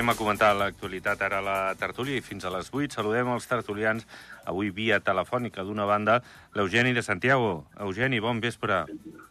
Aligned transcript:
anem 0.00 0.14
a 0.14 0.16
comentar 0.16 0.54
l'actualitat 0.56 1.20
ara 1.26 1.38
a 1.38 1.44
la 1.44 1.74
tertúlia 1.76 2.16
i 2.16 2.22
fins 2.24 2.46
a 2.48 2.50
les 2.54 2.70
8 2.72 2.94
saludem 2.96 3.28
els 3.34 3.44
tertulians 3.44 4.06
avui 4.48 4.70
via 4.72 4.96
telefònica 5.04 5.60
d'una 5.60 5.84
banda 5.84 6.22
l'Eugeni 6.56 6.94
de 6.96 7.02
Santiago. 7.04 7.66
Eugeni, 7.78 8.16
bon 8.18 8.40
vespre. 8.40 8.78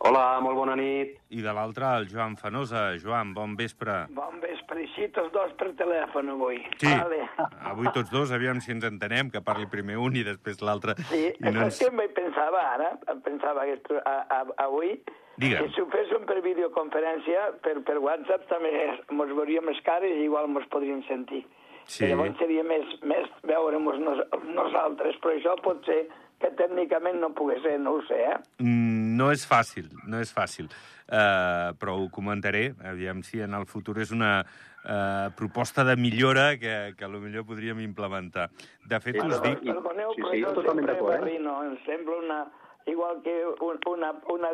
Hola, 0.05 0.37
molt 0.45 0.55
bona 0.59 0.75
nit. 0.77 1.15
I 1.33 1.41
de 1.41 1.53
l'altre, 1.57 1.89
el 1.97 2.05
Joan 2.11 2.37
Fanosa. 2.37 2.83
Joan, 3.01 3.33
bon 3.33 3.55
vespre. 3.57 3.95
Bon 4.13 4.37
vespre, 4.43 4.85
sí, 4.93 5.07
tots 5.15 5.33
dos 5.33 5.55
per 5.57 5.71
telèfon 5.79 6.29
avui. 6.35 6.61
Sí, 6.77 6.85
Vale. 6.93 7.25
avui 7.71 7.89
tots 7.95 8.11
dos, 8.13 8.29
aviam 8.31 8.61
si 8.61 8.71
ens 8.71 8.85
entenem, 8.85 9.31
que 9.33 9.41
parli 9.41 9.65
primer 9.65 9.97
un 9.97 10.15
i 10.21 10.23
després 10.23 10.61
l'altre. 10.61 10.93
Sí, 11.09 11.31
I 11.33 11.49
no 11.49 11.65
és 11.65 11.79
que 11.81 11.89
em 11.89 12.05
pensava 12.13 12.61
ara, 12.75 12.91
em 13.09 13.21
pensava 13.25 13.65
que 13.65 13.73
esto- 13.79 14.03
a, 14.05 14.15
a, 14.29 14.45
avui, 14.69 14.99
Digue'm. 15.39 15.63
que 15.66 15.73
si 15.75 15.81
ho 15.81 15.88
féssim 15.93 16.25
per 16.27 16.39
videoconferència, 16.45 17.45
per, 17.63 17.77
per 17.88 17.97
WhatsApp 18.03 18.47
també 18.52 18.71
mos 19.16 19.31
veuríem 19.31 19.70
les 19.71 19.80
cares 19.88 20.17
i 20.17 20.25
igual 20.27 20.49
mos 20.52 20.67
podríem 20.73 21.02
sentir. 21.07 21.45
Sí. 21.89 22.05
I 22.05 22.11
llavors 22.11 22.38
seria 22.38 22.63
més, 22.67 22.85
més 23.02 23.30
veure-nos 23.49 23.97
nos, 24.03 24.20
nosaltres, 24.53 25.17
però 25.23 25.33
això 25.33 25.55
pot 25.63 25.81
ser 25.88 26.03
que 26.39 26.52
tècnicament 26.55 27.17
no 27.20 27.31
pugui 27.35 27.57
ser, 27.63 27.80
no 27.81 27.97
ho 27.97 28.02
sé, 28.07 28.20
eh? 28.30 28.38
Mm, 28.61 28.99
No 29.20 29.31
és 29.35 29.41
fàcil, 29.44 29.89
no 30.07 30.21
és 30.23 30.30
fàcil, 30.31 30.70
uh, 30.70 31.73
però 31.75 31.97
ho 32.00 32.06
comentaré, 32.13 32.69
aviam 32.88 33.19
si 33.28 33.41
en 33.44 33.58
el 33.58 33.66
futur 33.67 33.97
és 34.00 34.13
una 34.16 34.45
uh, 34.45 35.28
proposta 35.35 35.83
de 35.83 35.97
millora 36.00 36.53
que, 36.61 36.94
que 36.95 37.09
potser 37.11 37.44
podríem 37.44 37.81
implementar. 37.83 38.47
De 38.88 39.00
fet, 39.03 39.17
Sí, 39.19 39.25
us 39.28 39.41
dic... 39.44 39.59
Perdoneu, 39.66 40.13
Sí, 40.16 40.22
però 40.23 40.31
sí, 40.31 40.41
jo 40.45 40.53
totalment 40.56 40.88
sempre 40.88 40.94
d'acord, 40.94 41.28
eh? 41.28 41.35
em 41.67 41.75
sembla 41.83 42.22
una, 42.23 42.39
igual 42.85 43.22
que 43.23 43.44
un, 43.61 43.80
una, 43.88 44.13
una 44.30 44.49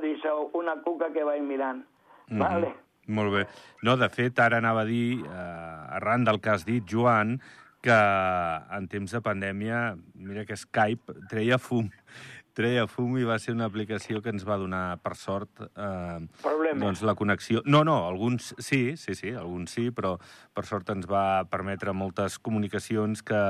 una 0.54 0.82
cuca 0.82 1.12
que 1.14 1.24
vaig 1.24 1.42
mirant. 1.42 1.86
Mhm. 2.28 2.40
Vale. 2.40 2.74
Molt 3.08 3.34
bé. 3.34 3.48
No, 3.84 3.98
de 3.98 4.10
fet, 4.10 4.40
ara 4.40 4.58
anava 4.58 4.82
a 4.82 4.86
dir, 4.86 5.22
eh, 5.26 5.98
arran 6.00 6.24
del 6.24 6.40
que 6.42 6.50
has 6.50 6.66
dit, 6.66 6.84
Joan, 6.90 7.40
que 7.82 7.92
en 7.92 8.88
temps 8.90 9.12
de 9.12 9.22
pandèmia, 9.22 9.96
mira 10.16 10.46
que 10.46 10.58
Skype 10.58 11.14
treia 11.30 11.60
fum, 11.62 11.92
treia 12.58 12.88
fum 12.88 13.18
i 13.20 13.28
va 13.28 13.38
ser 13.38 13.54
una 13.54 13.68
aplicació 13.70 14.24
que 14.24 14.32
ens 14.34 14.46
va 14.48 14.58
donar, 14.58 14.98
per 15.04 15.14
sort, 15.20 15.62
eh, 15.68 16.20
Problemes. 16.42 16.82
doncs 16.82 17.04
la 17.06 17.14
connexió... 17.14 17.62
No, 17.66 17.84
no, 17.86 18.08
alguns 18.08 18.56
sí, 18.58 18.98
sí, 18.98 19.14
sí, 19.14 19.36
alguns 19.36 19.76
sí, 19.78 19.92
però 19.92 20.16
per 20.56 20.66
sort 20.66 20.90
ens 20.90 21.06
va 21.06 21.44
permetre 21.52 21.94
moltes 21.94 22.40
comunicacions 22.40 23.22
que 23.22 23.42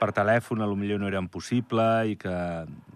per 0.00 0.10
telèfon 0.16 0.62
a 0.62 0.68
lo 0.68 0.76
millor 0.78 1.00
no 1.00 1.08
eren 1.10 1.28
possible 1.32 1.84
i 2.10 2.16
que, 2.20 2.36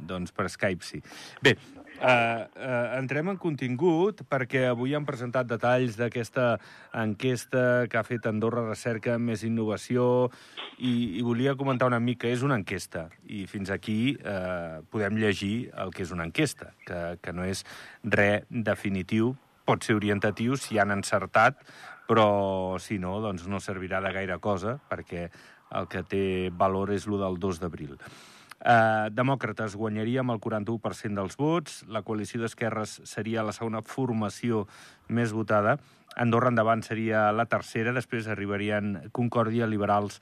doncs, 0.09 0.33
per 0.35 0.49
Skype 0.53 0.85
sí. 0.85 1.01
Bé, 1.45 1.55
eh, 2.01 2.09
eh, 2.09 2.99
entrem 2.99 3.33
en 3.33 3.39
contingut 3.41 4.23
perquè 4.29 4.67
avui 4.71 4.95
han 4.97 5.07
presentat 5.09 5.49
detalls 5.51 5.99
d'aquesta 5.99 6.51
enquesta 7.03 7.87
que 7.91 7.99
ha 7.99 8.05
fet 8.07 8.29
Andorra 8.31 8.67
Recerca 8.69 9.19
Més 9.19 9.45
Innovació 9.47 10.29
i, 10.79 11.19
i 11.19 11.27
volia 11.27 11.57
comentar 11.59 11.91
una 11.91 12.01
mica, 12.03 12.29
és 12.29 12.45
una 12.47 12.59
enquesta 12.61 13.09
i 13.27 13.45
fins 13.51 13.73
aquí 13.75 14.17
eh, 14.19 14.81
podem 14.91 15.19
llegir 15.19 15.69
el 15.79 15.95
que 15.95 16.05
és 16.07 16.15
una 16.15 16.27
enquesta, 16.29 16.73
que, 16.87 17.03
que 17.23 17.35
no 17.35 17.47
és 17.47 17.65
res 18.05 18.47
definitiu, 18.49 19.35
pot 19.69 19.85
ser 19.85 19.99
orientatiu 19.99 20.57
si 20.57 20.79
han 20.81 20.95
encertat, 20.95 21.61
però 22.09 22.79
si 22.81 22.97
no, 22.97 23.19
doncs 23.21 23.45
no 23.53 23.61
servirà 23.61 24.01
de 24.01 24.15
gaire 24.15 24.39
cosa, 24.41 24.79
perquè 24.89 25.27
el 25.75 25.89
que 25.89 26.03
té 26.03 26.25
valor 26.55 26.93
és 26.95 27.07
lo 27.07 27.21
del 27.21 27.39
2 27.39 27.61
d'abril. 27.61 27.97
Eh, 28.59 29.09
Demòcrates 29.15 29.77
guanyaria 29.79 30.25
amb 30.25 30.35
el 30.35 30.41
41% 30.43 31.15
dels 31.15 31.39
vots, 31.39 31.85
la 31.87 32.03
coalició 32.03 32.43
d'esquerres 32.43 33.01
seria 33.07 33.47
la 33.47 33.55
segona 33.55 33.85
formació 33.87 34.67
més 35.09 35.33
votada, 35.33 35.79
Andorra 36.19 36.51
endavant 36.51 36.83
seria 36.83 37.29
la 37.31 37.47
tercera, 37.47 37.93
després 37.95 38.27
arribarien 38.27 39.11
Concòrdia, 39.15 39.69
Liberals 39.71 40.19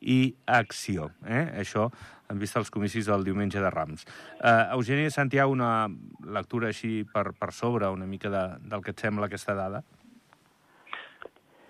i 0.00 0.34
Acció. 0.46 1.10
Eh? 1.26 1.44
Això 1.60 1.90
en 2.32 2.40
vista 2.40 2.60
dels 2.60 2.72
comicis 2.72 3.08
del 3.10 3.24
diumenge 3.26 3.60
de 3.60 3.70
Rams. 3.70 4.06
Eh, 4.40 4.64
Eugènia 4.72 5.10
Santiago, 5.12 5.52
una 5.52 5.88
lectura 6.24 6.70
així 6.72 7.02
per, 7.04 7.32
per 7.36 7.52
sobre 7.52 7.90
una 7.92 8.08
mica 8.08 8.32
de, 8.32 8.44
del 8.64 8.84
que 8.84 8.94
et 8.94 9.04
sembla 9.04 9.28
aquesta 9.28 9.56
dada? 9.58 9.82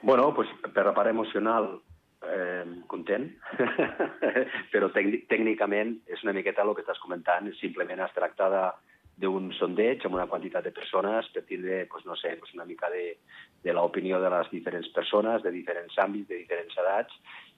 Bueno, 0.05 0.33
pues, 0.37 0.49
per 0.75 0.85
la 0.85 0.95
part 0.95 1.11
emocional, 1.11 1.81
eh, 2.33 2.65
content, 2.91 3.29
però 4.73 4.91
tècnic, 4.95 5.29
tècnicament 5.31 5.97
és 6.07 6.25
una 6.27 6.35
miqueta 6.37 6.65
el 6.65 6.75
que 6.75 6.85
estàs 6.85 7.01
comentant, 7.03 7.51
simplement 7.61 8.05
es 8.05 8.17
tracta 8.17 8.51
de 8.53 8.67
d'un 9.15 9.53
sondeig 9.55 10.03
amb 10.03 10.17
una 10.17 10.27
quantitat 10.27 10.65
de 10.67 10.73
persones 10.75 11.29
per 11.31 11.45
tindre, 11.47 11.85
pues, 11.87 12.03
no 12.03 12.17
sé, 12.19 12.33
pues 12.41 12.51
una 12.57 12.65
mica 12.67 12.89
de, 12.91 13.17
de 13.63 13.73
l'opinió 13.73 14.19
de 14.21 14.31
les 14.33 14.51
diferents 14.51 14.89
persones, 14.97 15.43
de 15.45 15.53
diferents 15.55 15.99
àmbits, 16.03 16.27
de 16.29 16.41
diferents 16.41 16.75
edats, 16.83 17.15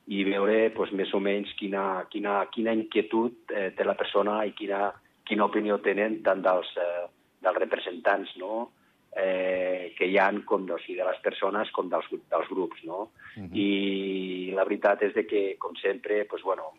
i 0.07 0.23
veure 0.29 0.71
pues, 0.77 0.93
més 0.93 1.13
o 1.17 1.21
menys 1.21 1.55
quina, 1.59 2.05
quina, 2.13 2.43
quina 2.53 2.75
inquietud 2.77 3.55
eh, 3.57 3.71
té 3.75 3.87
la 3.89 3.97
persona 3.99 4.43
i 4.47 4.53
quina, 4.59 4.91
quina 5.27 5.49
opinió 5.49 5.81
tenen 5.83 6.21
tant 6.27 6.45
dels, 6.45 6.69
eh, 6.77 7.07
dels 7.43 7.59
representants 7.59 8.37
no? 8.43 8.69
Eh, 9.17 9.95
que 9.97 10.07
hi 10.07 10.19
han 10.21 10.43
com 10.45 10.67
o 10.69 10.79
sigui, 10.83 10.99
de 11.01 11.07
les 11.09 11.21
persones 11.25 11.71
com 11.73 11.89
dels, 11.89 12.09
dels 12.13 12.49
grups. 12.53 12.85
No? 12.85 13.11
Uh 13.37 13.43
-huh. 13.43 13.51
I 13.53 14.53
la 14.55 14.65
veritat 14.65 15.03
és 15.03 15.15
de 15.15 15.27
que, 15.27 15.57
com 15.59 15.75
sempre, 15.77 16.25
pues, 16.27 16.43
bueno, 16.43 16.73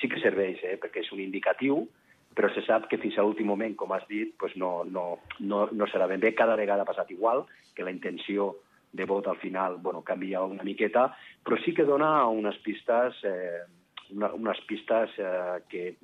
sí 0.00 0.08
que 0.08 0.20
serveix, 0.20 0.62
eh, 0.64 0.78
perquè 0.80 1.00
és 1.00 1.12
un 1.12 1.20
indicatiu, 1.20 1.88
però 2.34 2.52
se 2.54 2.62
sap 2.62 2.88
que 2.88 2.98
fins 2.98 3.18
a 3.18 3.22
l'últim 3.22 3.46
moment, 3.46 3.76
com 3.76 3.92
has 3.92 4.06
dit, 4.08 4.34
pues 4.38 4.56
no, 4.56 4.84
no, 4.84 5.18
no, 5.40 5.68
no 5.70 5.86
serà 5.86 6.06
ben 6.06 6.20
bé. 6.20 6.34
Cada 6.34 6.56
vegada 6.56 6.82
ha 6.82 6.88
passat 6.88 7.10
igual, 7.10 7.44
que 7.74 7.84
la 7.84 7.90
intenció 7.90 8.56
de 8.92 9.04
vot 9.04 9.26
al 9.26 9.36
final 9.36 9.76
bueno, 9.76 10.02
canvia 10.02 10.42
una 10.42 10.62
miqueta, 10.62 11.16
però 11.44 11.56
sí 11.64 11.72
que 11.74 11.84
dona 11.84 12.26
unes 12.28 12.58
pistes, 12.58 13.16
eh, 13.24 13.62
una, 14.10 14.32
unes 14.32 14.60
pistes 14.68 15.10
eh, 15.18 15.60
que 15.68 15.96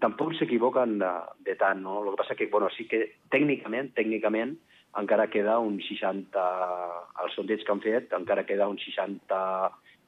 tampoc 0.00 0.34
s'equivoquen 0.36 0.98
de, 0.98 1.12
de 1.44 1.54
tant. 1.56 1.80
No? 1.82 2.02
El 2.02 2.10
que 2.10 2.22
passa 2.22 2.36
que 2.36 2.48
bueno, 2.52 2.68
sí 2.76 2.86
que 2.88 3.02
tècnicament, 3.32 3.94
tècnicament 3.96 4.56
encara 5.00 5.28
queda 5.32 5.58
un 5.58 5.80
60, 5.82 6.44
als 7.22 7.34
sondeigs 7.36 7.64
que 7.64 7.74
han 7.74 7.82
fet, 7.84 8.14
encara 8.16 8.46
queda 8.48 8.68
un 8.68 8.78
60 8.80 9.40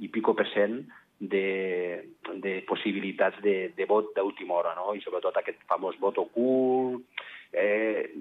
i 0.04 0.09
pico 0.15 0.34
per 0.38 0.47
cent 0.53 0.81
de, 1.19 2.04
de 2.38 2.62
possibilitats 2.69 3.41
de, 3.43 3.72
de 3.77 3.87
vot 3.91 4.15
d'última 4.16 4.54
hora, 4.60 4.75
no? 4.78 4.94
i 4.94 5.03
sobretot 5.03 5.37
aquest 5.41 5.60
famós 5.71 5.98
vot 6.00 6.21
ocult. 6.22 7.04
Eh, 7.53 8.12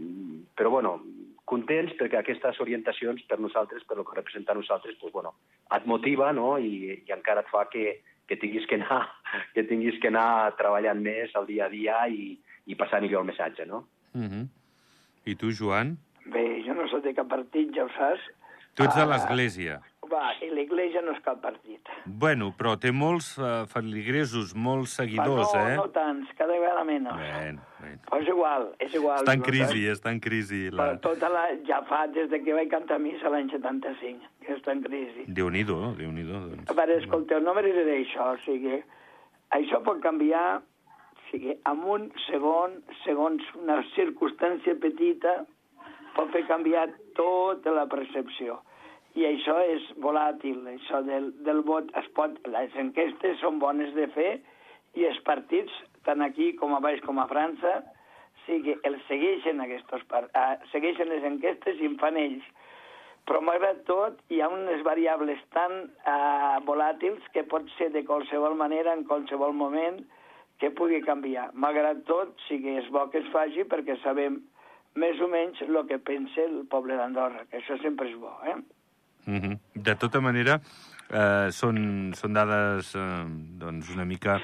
però, 0.56 0.72
bueno, 0.72 0.98
contents 1.48 1.94
perquè 2.00 2.20
aquestes 2.20 2.60
orientacions 2.64 3.24
per 3.28 3.40
nosaltres, 3.44 3.86
per 3.88 4.00
el 4.00 4.06
que 4.08 4.18
representa 4.18 4.56
nosaltres, 4.58 4.98
pues, 5.02 5.14
bueno, 5.14 5.36
et 5.76 5.86
motiva 5.88 6.32
no? 6.36 6.56
I, 6.58 7.04
i 7.06 7.16
encara 7.16 7.44
et 7.46 7.52
fa 7.52 7.68
que, 7.72 8.00
que, 8.28 8.40
tinguis 8.40 8.66
que, 8.68 8.80
anar, 8.82 9.04
que 9.56 9.68
tinguis 9.70 10.00
que 10.02 10.12
anar 10.12 10.58
treballant 10.60 11.04
més 11.04 11.36
al 11.36 11.48
dia 11.48 11.68
a 11.68 11.72
dia 11.74 12.02
i, 12.10 12.34
i 12.68 12.80
passar 12.80 13.04
millor 13.04 13.24
el 13.24 13.32
missatge. 13.32 13.68
No? 13.70 13.86
Uh 14.16 14.28
-huh. 14.28 14.46
I 15.28 15.36
tu, 15.36 15.52
Joan? 15.52 15.98
Bé, 16.34 16.48
jo 16.66 16.74
no 16.76 16.88
soc 16.92 17.04
de 17.06 17.14
cap 17.18 17.30
partit, 17.32 17.72
ja 17.76 17.86
ho 17.88 17.92
saps. 17.96 18.26
Tu 18.78 18.84
ets 18.86 18.94
de 18.96 19.02
Ah, 19.02 19.06
l'Església. 19.10 19.80
Va, 20.08 20.30
i 20.46 20.48
l'Iglesia 20.54 21.02
no 21.04 21.12
és 21.12 21.20
cap 21.26 21.40
partit. 21.44 21.90
Bueno, 22.06 22.52
però 22.56 22.76
té 22.80 22.92
molts 22.96 23.32
uh, 23.42 23.66
feligresos, 23.68 24.54
molts 24.56 24.94
seguidors, 25.00 25.50
Va, 25.52 25.64
no, 25.64 25.72
eh? 25.72 25.76
no 25.80 25.88
tants, 25.96 26.30
cada 26.38 26.54
vegada 26.54 26.84
menys. 26.88 27.10
Bueno, 27.18 27.64
bueno. 27.82 27.98
Però 28.08 28.20
és 28.22 28.30
igual, 28.32 28.68
és 28.80 28.94
igual. 28.96 29.24
Està 29.26 29.34
en 29.36 29.42
no 29.42 29.48
crisi, 29.50 29.82
saps? 29.82 29.98
està 29.98 30.14
en 30.14 30.22
crisi. 30.24 30.62
Però 30.70 30.86
La... 30.94 31.00
tota 31.04 31.32
la, 31.34 31.44
ja 31.68 31.82
fa 31.90 32.06
des 32.14 32.30
de 32.32 32.40
que 32.46 32.56
vaig 32.56 32.70
cantar 32.72 33.00
missa 33.04 33.34
l'any 33.34 33.50
75, 33.52 34.32
que 34.46 34.56
està 34.56 34.72
en 34.78 34.86
crisi. 34.86 35.26
Déu-n'hi-do, 35.28 35.80
déu 36.00 36.14
nhi 36.16 36.24
doncs. 36.30 36.72
Veure, 36.72 37.02
escolteu, 37.02 37.42
no 37.44 37.58
m'agradaré 37.58 37.98
això, 38.06 38.30
o 38.38 38.40
sigui, 38.46 38.80
això 39.60 39.82
pot 39.84 40.00
canviar, 40.06 40.62
o 40.62 41.28
sigui, 41.34 41.58
en 41.68 41.84
un 41.98 42.08
segon, 42.30 42.80
segons 43.04 43.44
una 43.60 43.82
circumstància 43.98 44.78
petita, 44.80 45.42
pot 46.18 46.32
fer 46.34 46.44
canviar 46.50 46.88
tota 47.18 47.74
la 47.76 47.86
percepció. 47.92 48.60
I 49.18 49.26
això 49.26 49.56
és 49.66 49.86
volàtil, 50.04 50.60
això 50.74 51.02
del, 51.06 51.32
del 51.46 51.64
vot. 51.66 51.90
Es 51.98 52.10
pot, 52.18 52.36
les 52.54 52.76
enquestes 52.78 53.40
són 53.42 53.62
bones 53.62 53.94
de 53.96 54.10
fer 54.14 54.32
i 54.98 55.06
els 55.10 55.18
partits, 55.26 55.74
tant 56.06 56.22
aquí 56.26 56.52
com 56.60 56.76
a 56.76 56.82
baix 56.84 57.02
com 57.06 57.18
a 57.22 57.28
França, 57.30 57.80
o 57.82 58.46
sigui, 58.50 58.78
els 58.88 59.02
segueixen, 59.10 59.60
aquests, 59.60 60.06
par- 60.08 60.30
eh, 60.30 60.58
segueixen 60.72 61.10
les 61.12 61.26
enquestes 61.28 61.82
i 61.82 61.90
en 61.90 61.98
fan 62.00 62.18
ells 62.22 62.46
però 63.28 63.42
malgrat 63.44 63.82
tot 63.88 64.22
hi 64.32 64.40
ha 64.40 64.48
unes 64.48 64.84
variables 64.88 65.40
tan 65.52 65.74
uh, 65.84 66.60
volàtils 66.64 67.26
que 67.36 67.44
pot 67.52 67.66
ser 67.76 67.90
de 67.92 68.06
qualsevol 68.08 68.56
manera, 68.56 68.94
en 68.96 69.04
qualsevol 69.10 69.52
moment, 69.52 70.00
que 70.62 70.72
pugui 70.72 71.02
canviar. 71.04 71.50
Malgrat 71.54 72.06
tot, 72.08 72.32
sí 72.48 72.62
que 72.64 72.78
és 72.80 72.88
bo 72.94 73.04
que 73.12 73.20
es 73.20 73.28
faci 73.34 73.66
perquè 73.68 73.98
sabem 74.00 74.40
més 74.98 75.22
o 75.22 75.30
menys 75.32 75.62
el 75.66 75.78
que 75.90 76.00
pensa 76.00 76.44
el 76.44 76.66
poble 76.72 76.98
d'Andorra, 76.98 77.46
que 77.52 77.62
això 77.62 77.78
sempre 77.84 78.10
és 78.10 78.18
bo, 78.18 78.34
eh? 78.46 78.58
Uh 79.28 79.40
-huh. 79.42 79.60
De 79.74 79.96
tota 79.96 80.22
manera, 80.22 80.62
eh, 81.10 81.48
són, 81.52 82.12
són 82.16 82.34
dades 82.34 82.96
eh, 82.96 83.26
doncs 83.60 83.94
una 83.94 84.06
mica 84.06 84.40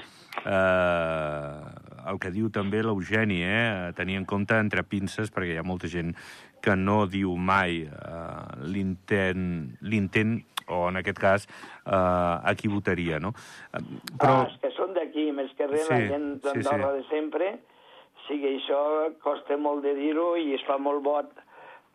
eh, 0.45 2.09
el 2.11 2.19
que 2.19 2.31
diu 2.31 2.49
també 2.49 2.81
l'Eugeni, 2.83 3.41
eh, 3.43 3.91
tenir 3.95 4.17
en 4.17 4.25
compte 4.25 4.57
entre 4.59 4.83
pinces, 4.83 5.31
perquè 5.31 5.53
hi 5.53 5.57
ha 5.57 5.63
molta 5.63 5.87
gent 5.87 6.15
que 6.61 6.75
no 6.75 7.05
diu 7.07 7.35
mai 7.35 7.83
eh, 7.83 8.55
l'intent, 8.63 10.43
o 10.67 10.87
en 10.89 10.95
aquest 10.95 11.19
cas 11.19 11.47
eh, 11.85 11.91
a 11.93 12.53
qui 12.55 12.67
votaria, 12.67 13.19
no? 13.19 13.33
Però... 13.71 14.43
Ah, 14.43 14.47
és 14.47 14.59
que 14.61 14.71
són 14.71 14.93
d'aquí, 14.93 15.31
més 15.31 15.51
que 15.57 15.67
res, 15.67 15.87
sí, 15.87 15.93
la 15.93 16.07
gent 16.07 16.27
d'Andorra 16.43 16.91
sí, 16.91 16.93
sí. 16.93 17.01
de 17.01 17.03
sempre, 17.09 17.59
sí 18.27 18.39
que 18.41 18.55
això 18.57 18.81
costa 19.23 19.57
molt 19.57 19.83
de 19.85 19.93
dir-ho 19.97 20.33
i 20.39 20.53
es 20.57 20.63
fa 20.67 20.77
molt 20.77 21.03
vot 21.05 21.31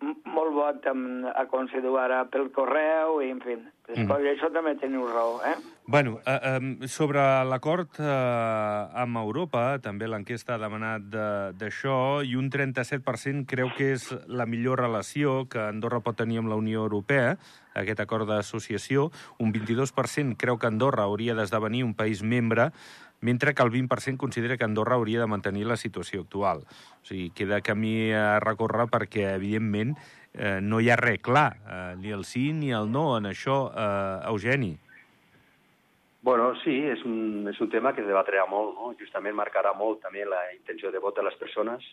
molt 0.01 0.55
amb, 0.87 1.27
a 1.35 1.45
considerar 1.51 2.05
ara 2.05 2.19
pel 2.31 2.53
correu 2.55 3.19
i, 3.25 3.33
en 3.35 3.41
fi, 3.43 3.57
mm. 3.59 4.13
això 4.31 4.51
també 4.55 4.77
teniu 4.79 5.09
raó, 5.11 5.41
eh? 5.43 5.57
Bueno, 5.91 6.21
eh, 6.27 6.41
eh, 6.83 6.87
sobre 6.87 7.23
l'acord 7.49 7.89
eh, 7.97 8.05
amb 8.05 9.17
Europa, 9.17 9.79
també 9.81 10.05
l'enquesta 10.05 10.59
ha 10.59 10.61
demanat 10.61 11.07
d'això, 11.57 12.19
i 12.21 12.35
un 12.37 12.51
37% 12.53 13.47
creu 13.49 13.71
que 13.73 13.95
és 13.95 14.05
la 14.29 14.45
millor 14.45 14.83
relació 14.85 15.47
que 15.49 15.63
Andorra 15.63 16.03
pot 16.05 16.19
tenir 16.21 16.43
amb 16.43 16.51
la 16.53 16.59
Unió 16.61 16.83
Europea, 16.85 17.39
aquest 17.73 18.03
acord 18.05 18.29
d'associació. 18.29 19.07
Un 19.41 19.55
22% 19.55 20.37
creu 20.37 20.59
que 20.61 20.69
Andorra 20.69 21.07
hauria 21.09 21.33
d'esdevenir 21.39 21.87
un 21.87 21.95
país 21.97 22.21
membre, 22.21 22.69
mentre 23.23 23.55
que 23.55 23.65
el 23.65 23.73
20% 23.73 24.21
considera 24.21 24.59
que 24.59 24.69
Andorra 24.69 24.99
hauria 25.01 25.23
de 25.25 25.31
mantenir 25.33 25.65
la 25.71 25.79
situació 25.81 26.21
actual. 26.27 26.67
O 27.01 27.09
sigui, 27.09 27.31
queda 27.33 27.63
camí 27.65 28.13
a 28.13 28.43
recórrer 28.45 28.91
perquè, 28.93 29.31
evidentment, 29.39 29.97
eh, 30.35 30.59
no 30.61 30.83
hi 30.85 30.93
ha 30.93 31.01
res 31.01 31.25
clar, 31.25 31.55
eh, 31.65 31.97
ni 31.97 32.13
el 32.13 32.29
sí 32.29 32.53
ni 32.53 32.77
el 32.77 32.93
no 32.93 33.15
en 33.17 33.33
això, 33.33 33.73
eh, 33.73 34.29
Eugeni. 34.35 34.77
Bueno, 36.21 36.51
sí, 36.65 36.75
és 36.91 37.05
un, 37.07 37.47
és 37.47 37.61
un 37.63 37.71
tema 37.71 37.93
que 37.95 38.03
es 38.03 38.09
debatrà 38.09 38.43
molt, 38.51 38.75
no? 38.75 38.91
justament 38.99 39.37
marcarà 39.39 39.71
molt 39.79 40.03
també 40.03 40.25
la 40.27 40.41
intenció 40.55 40.91
de 40.91 41.03
vot 41.03 41.15
de 41.15 41.23
les 41.23 41.37
persones, 41.39 41.85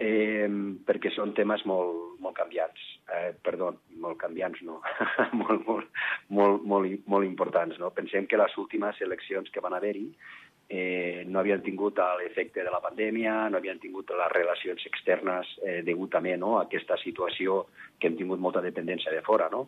eh, 0.00 0.48
perquè 0.88 1.12
són 1.12 1.34
temes 1.36 1.64
molt, 1.68 2.16
molt 2.24 2.36
canviants. 2.38 2.86
Eh, 3.12 3.34
perdó, 3.44 3.74
molt 4.00 4.16
canviants, 4.22 4.62
no. 4.64 4.80
molt, 5.42 5.66
molt, 5.68 6.00
molt, 6.28 6.64
molt, 6.64 7.04
molt 7.06 7.28
importants. 7.28 7.76
No? 7.82 7.92
Pensem 7.92 8.26
que 8.26 8.40
les 8.40 8.56
últimes 8.56 9.00
eleccions 9.04 9.52
que 9.52 9.60
van 9.60 9.76
haver-hi 9.76 10.08
eh, 10.72 11.24
no 11.28 11.40
havien 11.40 11.60
tingut 11.60 11.98
l'efecte 12.18 12.64
de 12.64 12.70
la 12.72 12.80
pandèmia, 12.80 13.50
no 13.52 13.58
havien 13.60 13.80
tingut 13.82 14.08
les 14.16 14.32
relacions 14.32 14.86
externes 14.88 15.50
eh, 15.60 15.82
degudament 15.84 16.40
no? 16.40 16.56
a 16.56 16.62
aquesta 16.64 16.96
situació 17.02 17.66
que 18.00 18.08
hem 18.08 18.16
tingut 18.16 18.40
molta 18.40 18.64
dependència 18.64 19.12
de 19.12 19.20
fora, 19.26 19.50
no? 19.52 19.66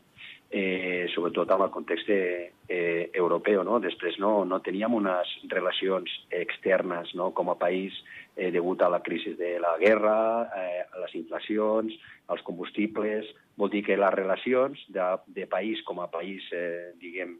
Eh, 0.55 1.07
sobretot 1.11 1.51
amb 1.51 1.65
el 1.67 1.71
context 1.75 2.11
eh, 2.15 3.11
europeu. 3.13 3.65
No? 3.67 3.81
Després 3.83 4.21
no, 4.23 4.45
no 4.47 4.61
teníem 4.63 4.95
unes 4.95 5.31
relacions 5.51 6.13
externes 6.31 7.11
no? 7.19 7.33
com 7.35 7.51
a 7.51 7.57
país 7.59 7.97
eh, 8.37 8.53
degut 8.55 8.85
a 8.87 8.91
la 8.93 9.03
crisi 9.03 9.35
de 9.35 9.57
la 9.59 9.75
guerra, 9.83 10.15
eh, 10.55 10.85
a 10.87 11.03
les 11.03 11.17
inflacions, 11.19 11.97
als 12.31 12.45
combustibles. 12.47 13.27
Vol 13.59 13.73
dir 13.73 13.83
que 13.89 13.99
les 13.99 14.15
relacions 14.15 14.85
de, 14.95 15.09
de 15.35 15.49
país 15.51 15.83
com 15.89 15.99
a 16.05 16.07
país, 16.13 16.47
eh, 16.55 16.95
diguem, 17.03 17.35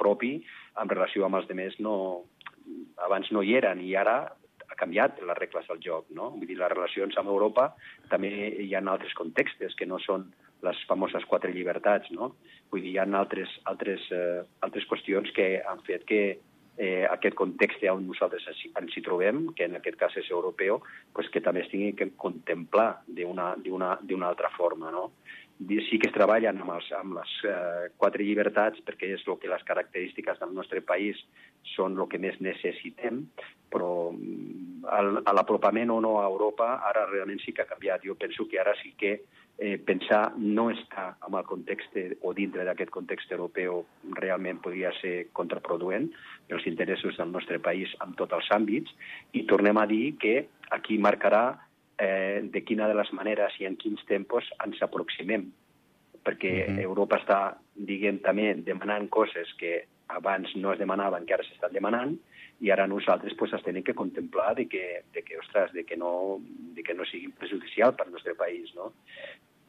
propi, 0.00 0.34
en 0.80 0.92
relació 0.92 1.24
amb 1.24 1.40
els 1.40 1.48
demés 1.48 1.74
no, 1.80 1.94
abans 3.04 3.32
no 3.32 3.40
hi 3.44 3.56
eren 3.56 3.80
i 3.84 3.94
ara 3.96 4.18
ha 4.70 4.76
canviat 4.78 5.18
les 5.24 5.40
regles 5.40 5.66
del 5.68 5.80
joc, 5.84 6.12
no? 6.16 6.30
Vull 6.36 6.48
dir, 6.48 6.60
les 6.60 6.72
relacions 6.72 7.16
amb 7.20 7.32
Europa 7.32 7.70
també 8.12 8.30
hi 8.60 8.70
ha 8.76 8.84
altres 8.84 9.16
contextes 9.18 9.76
que 9.76 9.88
no 9.88 9.98
són 10.04 10.28
les 10.66 10.84
famoses 10.88 11.24
quatre 11.28 11.52
llibertats, 11.54 12.10
no? 12.16 12.34
Vull 12.70 12.84
dir, 12.84 12.94
hi 12.94 13.00
ha 13.00 13.08
altres, 13.18 13.52
altres, 13.70 14.06
eh, 14.12 14.40
altres 14.66 14.86
qüestions 14.90 15.32
que 15.36 15.50
han 15.66 15.82
fet 15.86 16.06
que 16.08 16.22
eh, 16.80 17.04
aquest 17.10 17.36
context 17.36 17.84
on 17.92 18.06
nosaltres 18.08 18.46
ens 18.48 18.96
hi 18.96 19.04
trobem, 19.04 19.50
que 19.56 19.66
en 19.68 19.76
aquest 19.76 19.98
cas 20.00 20.16
és 20.20 20.30
europeu, 20.30 20.80
pues 21.12 21.28
que 21.32 21.42
també 21.44 21.64
es 21.64 21.70
tingui 21.72 21.92
que 21.98 22.10
contemplar 22.16 23.02
d'una 23.08 24.28
altra 24.28 24.52
forma, 24.56 24.90
no? 24.94 25.10
sí 25.60 25.98
que 26.00 26.08
es 26.08 26.14
treballen 26.14 26.56
amb, 26.62 26.72
els, 26.72 26.86
amb 26.96 27.18
les 27.18 27.32
eh, 27.44 27.88
quatre 28.00 28.24
llibertats 28.24 28.80
perquè 28.86 29.10
és 29.12 29.24
el 29.26 29.36
que 29.38 29.50
les 29.50 29.64
característiques 29.68 30.38
del 30.40 30.54
nostre 30.56 30.80
país 30.80 31.20
són 31.74 31.98
el 31.98 32.08
que 32.08 32.18
més 32.18 32.38
necessitem, 32.40 33.26
però 33.68 34.10
mm, 34.10 34.88
l'apropament 35.36 35.92
o 35.92 36.00
no 36.00 36.16
a 36.20 36.28
Europa 36.30 36.80
ara 36.88 37.04
realment 37.10 37.42
sí 37.44 37.52
que 37.52 37.62
ha 37.62 37.68
canviat. 37.68 38.06
Jo 38.08 38.16
penso 38.16 38.48
que 38.48 38.60
ara 38.60 38.72
sí 38.80 38.94
que 38.96 39.18
eh, 39.60 39.76
pensar 39.84 40.32
no 40.40 40.70
està 40.72 41.10
amb 41.20 41.36
el 41.36 41.44
context 41.44 41.94
o 42.24 42.32
dintre 42.34 42.64
d'aquest 42.64 42.90
context 42.94 43.30
europeu 43.36 43.84
realment 44.16 44.58
podria 44.64 44.90
ser 44.98 45.28
contraproduent 45.36 46.08
pels 46.48 46.66
interessos 46.66 47.20
del 47.20 47.30
nostre 47.30 47.60
país 47.60 47.92
en 48.00 48.16
tots 48.16 48.38
els 48.38 48.48
àmbits 48.56 48.94
i 49.36 49.44
tornem 49.50 49.76
a 49.76 49.86
dir 49.86 50.16
que 50.18 50.34
aquí 50.72 50.96
marcarà 50.98 51.44
eh, 52.00 52.40
de 52.42 52.64
quina 52.64 52.88
de 52.88 52.96
les 52.96 53.12
maneres 53.12 53.60
i 53.60 53.68
en 53.68 53.76
quins 53.76 54.00
tempos 54.08 54.48
ens 54.64 54.80
aproximem. 54.82 55.50
Perquè 56.24 56.52
uh 56.64 56.72
-huh. 56.72 56.82
Europa 56.82 57.16
està, 57.16 57.56
diguem, 57.74 58.18
també 58.18 58.54
demanant 58.54 59.08
coses 59.08 59.52
que 59.58 59.84
abans 60.08 60.56
no 60.56 60.72
es 60.72 60.78
demanaven, 60.78 61.26
que 61.26 61.34
ara 61.34 61.44
s'estan 61.44 61.72
demanant, 61.72 62.18
i 62.60 62.70
ara 62.70 62.86
nosaltres 62.86 63.34
pues, 63.38 63.52
es 63.52 63.62
tenim 63.62 63.82
que 63.82 63.94
contemplar 63.94 64.54
de 64.54 64.66
que, 64.66 65.02
de 65.12 65.22
que, 65.22 65.38
ostres, 65.38 65.72
de 65.72 65.84
que, 65.84 65.96
no, 65.96 66.40
de 66.76 66.82
que 66.82 66.94
no 66.94 67.04
sigui 67.04 67.28
perjudicial 67.28 67.94
per 67.94 68.06
al 68.06 68.12
nostre 68.12 68.34
país, 68.34 68.74
no? 68.74 68.92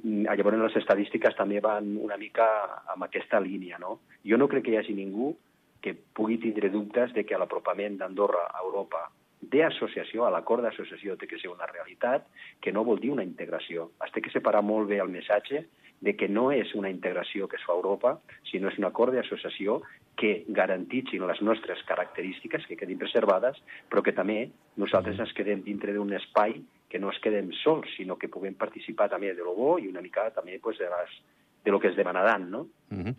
Mm, 0.03 0.25
llavors 0.37 0.57
les 0.57 0.77
estadístiques 0.81 1.35
també 1.37 1.59
van 1.61 1.93
una 2.01 2.17
mica 2.17 2.45
amb 2.93 3.05
aquesta 3.05 3.39
línia, 3.39 3.77
no? 3.79 3.99
Jo 4.25 4.37
no 4.37 4.47
crec 4.49 4.65
que 4.65 4.73
hi 4.73 4.79
hagi 4.79 4.95
ningú 4.97 5.35
que 5.81 5.93
pugui 5.93 6.37
tindre 6.41 6.69
dubtes 6.73 7.13
de 7.13 7.25
que 7.25 7.37
l'apropament 7.37 7.97
d'Andorra 7.99 8.47
a 8.49 8.63
Europa 8.65 9.07
d'associació, 9.41 10.25
a 10.25 10.31
l'acord 10.33 10.61
d'associació 10.65 11.15
té 11.17 11.27
que 11.27 11.39
ser 11.41 11.49
una 11.49 11.69
realitat, 11.69 12.27
que 12.61 12.71
no 12.71 12.85
vol 12.85 12.99
dir 13.01 13.09
una 13.13 13.25
integració. 13.25 13.89
Es 14.05 14.13
té 14.13 14.21
que 14.21 14.33
separar 14.33 14.61
molt 14.61 14.89
bé 14.89 14.99
el 15.01 15.09
missatge 15.09 15.65
de 16.01 16.15
que 16.17 16.27
no 16.29 16.49
és 16.51 16.73
una 16.77 16.89
integració 16.89 17.47
que 17.47 17.57
es 17.57 17.65
fa 17.65 17.73
a 17.73 17.79
Europa, 17.79 18.15
sinó 18.49 18.69
és 18.69 18.77
un 18.77 18.85
acord 18.89 19.13
d'associació 19.13 19.81
que 20.17 20.43
garantitxin 20.49 21.25
les 21.27 21.41
nostres 21.41 21.81
característiques, 21.89 22.65
que 22.67 22.77
quedin 22.77 23.01
preservades, 23.01 23.57
però 23.89 24.01
que 24.05 24.13
també 24.17 24.47
nosaltres 24.81 25.19
ens 25.21 25.33
quedem 25.37 25.61
dintre 25.65 25.93
d'un 25.93 26.13
espai 26.17 26.57
que 26.91 26.99
no 26.99 27.13
es 27.13 27.19
quedem 27.23 27.53
sols, 27.63 27.87
sinó 27.95 28.17
que 28.19 28.29
puguem 28.31 28.57
participar 28.59 29.07
també 29.13 29.31
de 29.37 29.45
lo 29.47 29.55
bo 29.55 29.77
i 29.79 29.87
una 29.87 30.03
mica 30.03 30.27
també 30.35 30.59
pues, 30.59 30.77
de, 30.81 30.91
les, 30.91 31.17
de 31.63 31.71
lo 31.71 31.79
que 31.79 31.87
es 31.87 31.95
demanaran, 31.95 32.49
no? 32.51 32.67
Mm 32.89 33.03
-hmm. 33.03 33.15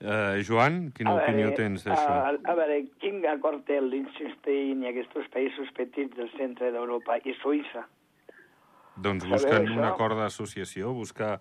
Uh, 0.00 0.40
Joan, 0.40 0.92
quina 0.96 1.10
a 1.10 1.14
opinió 1.20 1.50
veure, 1.50 1.56
tens 1.56 1.82
d'això? 1.84 2.08
A, 2.08 2.32
a 2.32 2.54
veure, 2.56 2.86
quin 3.02 3.20
acord 3.28 3.66
té 3.68 3.76
el 3.76 3.90
Liechtenstein 3.92 4.80
i 4.82 4.88
aquests 4.88 5.28
països 5.28 5.68
petits 5.76 6.16
del 6.16 6.30
centre 6.38 6.70
d'Europa 6.72 7.18
i 7.20 7.34
Suïssa? 7.42 7.84
Doncs 8.96 9.26
busquen 9.28 9.68
un 9.68 9.84
acord 9.84 10.16
d'associació, 10.16 10.94
buscar 10.96 11.34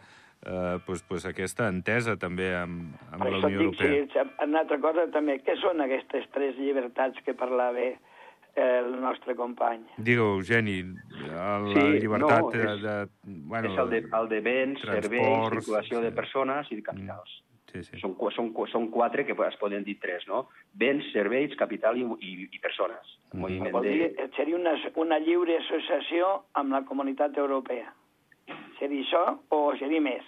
eh, 0.45 0.77
pues, 0.85 1.03
pues 1.07 1.25
aquesta 1.25 1.69
entesa 1.71 2.17
també 2.19 2.51
amb, 2.55 2.99
amb 3.13 3.23
la 3.23 3.37
Unió 3.37 3.47
dic, 3.47 3.59
Europea. 3.61 4.05
Sí, 4.11 4.27
una 4.43 4.59
altra 4.59 4.79
cosa 4.83 5.07
també, 5.07 5.39
què 5.39 5.55
són 5.61 5.79
aquestes 5.79 6.27
tres 6.35 6.59
llibertats 6.59 7.23
que 7.23 7.33
parlava 7.39 7.79
eh, 7.79 7.95
el 8.59 8.95
nostre 9.01 9.35
company? 9.35 9.85
Digue, 9.97 10.25
Eugeni, 10.37 10.79
la 11.27 11.59
sí, 11.71 11.85
llibertat 12.03 12.47
no, 12.47 12.53
és, 12.55 12.81
de, 12.83 12.95
de... 13.03 13.37
Bueno, 13.51 13.71
és 13.71 13.83
el 13.83 13.93
de, 13.93 14.01
el 14.21 14.31
de 14.31 14.41
béns, 14.45 14.81
serveis, 14.85 15.53
circulació 15.55 15.99
sí. 15.99 16.05
de 16.07 16.11
persones 16.23 16.73
i 16.73 16.81
de 16.81 16.85
capitals. 16.91 17.37
Mm 17.43 17.49
Sí, 17.69 17.83
sí. 17.85 17.99
Són, 18.01 18.15
són, 18.33 18.49
són 18.71 18.87
quatre 18.93 19.25
que 19.27 19.35
es 19.45 19.57
poden 19.61 19.83
dir 19.85 19.99
tres, 20.01 20.25
no? 20.27 20.47
Béns, 20.73 21.05
serveis, 21.13 21.53
capital 21.59 21.99
i, 21.99 22.05
i, 22.25 22.31
i 22.49 22.59
persones. 22.59 23.13
Mm. 23.33 23.45
-hmm. 23.45 23.71
Vol 23.71 23.83
dir, 23.83 24.29
seria 24.35 24.55
una, 24.55 24.73
una 24.95 25.19
lliure 25.19 25.57
associació 25.57 26.45
amb 26.53 26.71
la 26.71 26.83
comunitat 26.85 27.37
europea. 27.37 27.93
Seria 28.79 29.01
això 29.03 29.39
o 29.49 29.75
seria 29.77 30.01
més? 30.01 30.25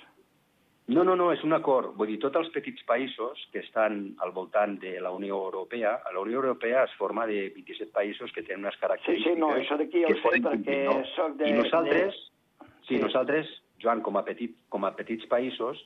No, 0.91 1.05
no, 1.07 1.15
no, 1.15 1.29
és 1.31 1.43
un 1.47 1.55
acord. 1.55 1.93
Vull 1.95 2.09
dir, 2.11 2.17
tots 2.19 2.39
els 2.41 2.49
petits 2.51 2.83
països 2.87 3.45
que 3.53 3.61
estan 3.63 4.01
al 4.25 4.33
voltant 4.35 4.75
de 4.81 4.97
la 5.03 5.13
Unió 5.15 5.37
Europea, 5.45 5.93
la 6.11 6.23
Unió 6.23 6.41
Europea 6.41 6.83
es 6.87 6.95
forma 6.99 7.25
de 7.29 7.47
27 7.55 7.91
països 7.95 8.33
que 8.35 8.43
tenen 8.43 8.65
unes 8.65 8.77
característiques... 8.81 9.23
Sí, 9.23 9.37
sí, 9.37 9.39
no, 9.39 9.53
això 9.55 9.77
d'aquí 9.79 10.03
ho 10.03 10.11
sé 10.19 10.41
perquè 10.43 10.77
no? 10.89 10.99
soc 11.15 11.39
de... 11.39 11.49
I 11.49 11.57
nosaltres, 11.59 12.19
de... 12.19 12.69
sí, 12.81 12.95
sí, 12.95 13.01
nosaltres, 13.03 13.55
Joan, 13.83 14.03
com 14.05 14.19
a, 14.19 14.25
petit, 14.27 14.57
com 14.73 14.83
a 14.85 14.91
petits 14.97 15.29
països, 15.31 15.79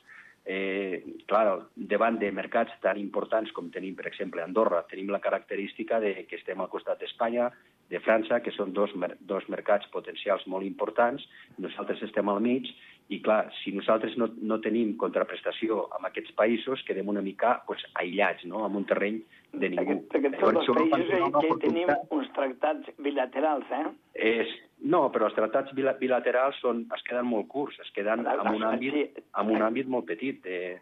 eh, 0.45 1.03
clar, 1.29 1.45
davant 1.75 2.17
de 2.21 2.31
mercats 2.31 2.73
tan 2.81 2.97
importants 3.01 3.53
com 3.53 3.69
tenim, 3.73 3.95
per 3.97 4.09
exemple, 4.09 4.43
Andorra, 4.43 4.83
tenim 4.89 5.13
la 5.13 5.21
característica 5.21 5.99
de 6.01 6.17
que 6.29 6.39
estem 6.39 6.61
al 6.61 6.71
costat 6.73 7.01
d'Espanya, 7.01 7.51
de 7.89 7.99
França, 8.01 8.39
que 8.41 8.53
són 8.55 8.73
dos, 8.73 8.93
dos 9.21 9.45
mercats 9.53 9.85
potencials 9.93 10.45
molt 10.49 10.65
importants, 10.65 11.25
nosaltres 11.61 12.01
estem 12.07 12.29
al 12.29 12.41
mig, 12.41 12.71
i 13.13 13.19
clar, 13.21 13.51
si 13.61 13.71
nosaltres 13.75 14.15
no, 14.17 14.31
no 14.49 14.57
tenim 14.63 14.95
contraprestació 14.97 15.83
amb 15.93 16.07
aquests 16.09 16.33
països, 16.37 16.81
quedem 16.87 17.11
una 17.11 17.21
mica 17.21 17.59
pues, 17.67 17.83
aïllats, 18.01 18.47
no?, 18.49 18.63
en 18.65 18.79
un 18.79 18.87
terreny 18.89 19.19
de 19.53 19.69
ningú. 19.69 19.99
Perquè, 20.09 20.31
perquè 20.31 20.41
tots 20.41 20.71
els 20.73 20.89
països 20.95 21.11
ja, 21.13 21.29
ja 21.45 21.57
tenim 21.61 21.91
uns 22.17 22.31
tractats 22.37 22.97
bilaterals, 23.05 23.69
eh? 23.77 23.83
És, 24.31 24.55
no, 24.81 25.05
però 25.13 25.29
els 25.29 25.37
tractats 25.37 25.75
bilaterals 25.77 26.57
són, 26.65 26.85
es 26.97 27.05
queden 27.05 27.29
molt 27.29 27.49
curts, 27.51 27.77
es 27.85 27.93
queden 27.93 28.25
en 28.25 28.53
un 28.55 28.65
àmbit, 28.65 29.21
en 29.37 29.53
un 29.53 29.67
àmbit 29.69 29.91
molt 29.91 30.09
petit. 30.09 30.41
Eh, 30.49 30.79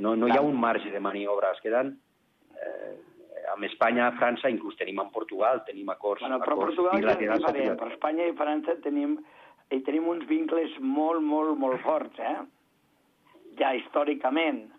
no, 0.00 0.16
no 0.16 0.30
hi 0.30 0.38
ha 0.38 0.44
un 0.44 0.56
marge 0.56 0.92
de 0.94 1.02
maniobra, 1.02 1.52
es 1.52 1.64
queden... 1.66 1.98
Eh, 2.54 2.94
amb 3.52 3.66
Espanya, 3.68 4.08
França, 4.18 4.50
inclús 4.50 4.76
tenim 4.78 5.00
en 5.02 5.10
Portugal, 5.12 5.60
tenim 5.66 5.90
acords, 5.92 6.22
bueno, 6.24 6.40
però 6.42 6.56
acords 6.56 6.78
Portugal. 6.78 7.04
Ja 7.04 7.36
diferent, 7.36 7.76
però 7.78 7.90
Espanya 7.92 8.28
i 8.30 8.36
França 8.38 8.76
tenim, 8.84 9.18
i 9.72 9.80
tenim 9.86 10.06
uns 10.08 10.26
vincles 10.28 10.74
molt, 10.80 11.22
molt, 11.22 11.58
molt 11.58 11.80
forts, 11.82 12.18
eh? 12.18 12.36
Ja 13.58 13.72
històricament. 13.74 14.70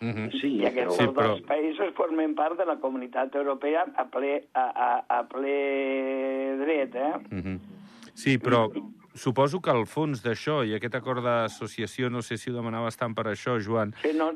Mm 0.00 0.12
-hmm. 0.14 0.40
Sí, 0.40 0.56
I 0.56 0.66
aquests 0.66 0.96
Sí, 0.96 1.04
però- 1.04 1.28
dos 1.36 1.42
països 1.42 1.92
formen 1.94 2.34
part 2.34 2.56
de 2.56 2.64
la 2.64 2.76
comunitat 2.76 3.34
europea 3.34 3.84
a 3.96 4.04
ple, 4.04 4.44
a, 4.54 4.60
a, 4.86 5.04
a 5.18 5.22
ple 5.28 6.56
dret, 6.64 6.94
eh? 6.94 7.14
Mm 7.30 7.40
-hmm. 7.42 7.58
Sí, 8.14 8.38
però 8.38 8.70
suposo 9.14 9.60
que 9.60 9.70
el 9.70 9.86
fons 9.86 10.22
d'això 10.24 10.64
i 10.66 10.74
aquest 10.74 10.94
acord 10.94 11.22
d'associació, 11.22 12.08
no 12.10 12.22
sé 12.22 12.36
si 12.36 12.50
ho 12.50 12.54
demanaves 12.54 12.96
tant 12.96 13.14
per 13.14 13.24
això, 13.26 13.58
Joan, 13.60 13.92
Sí, 14.02 14.12
no, 14.14 14.26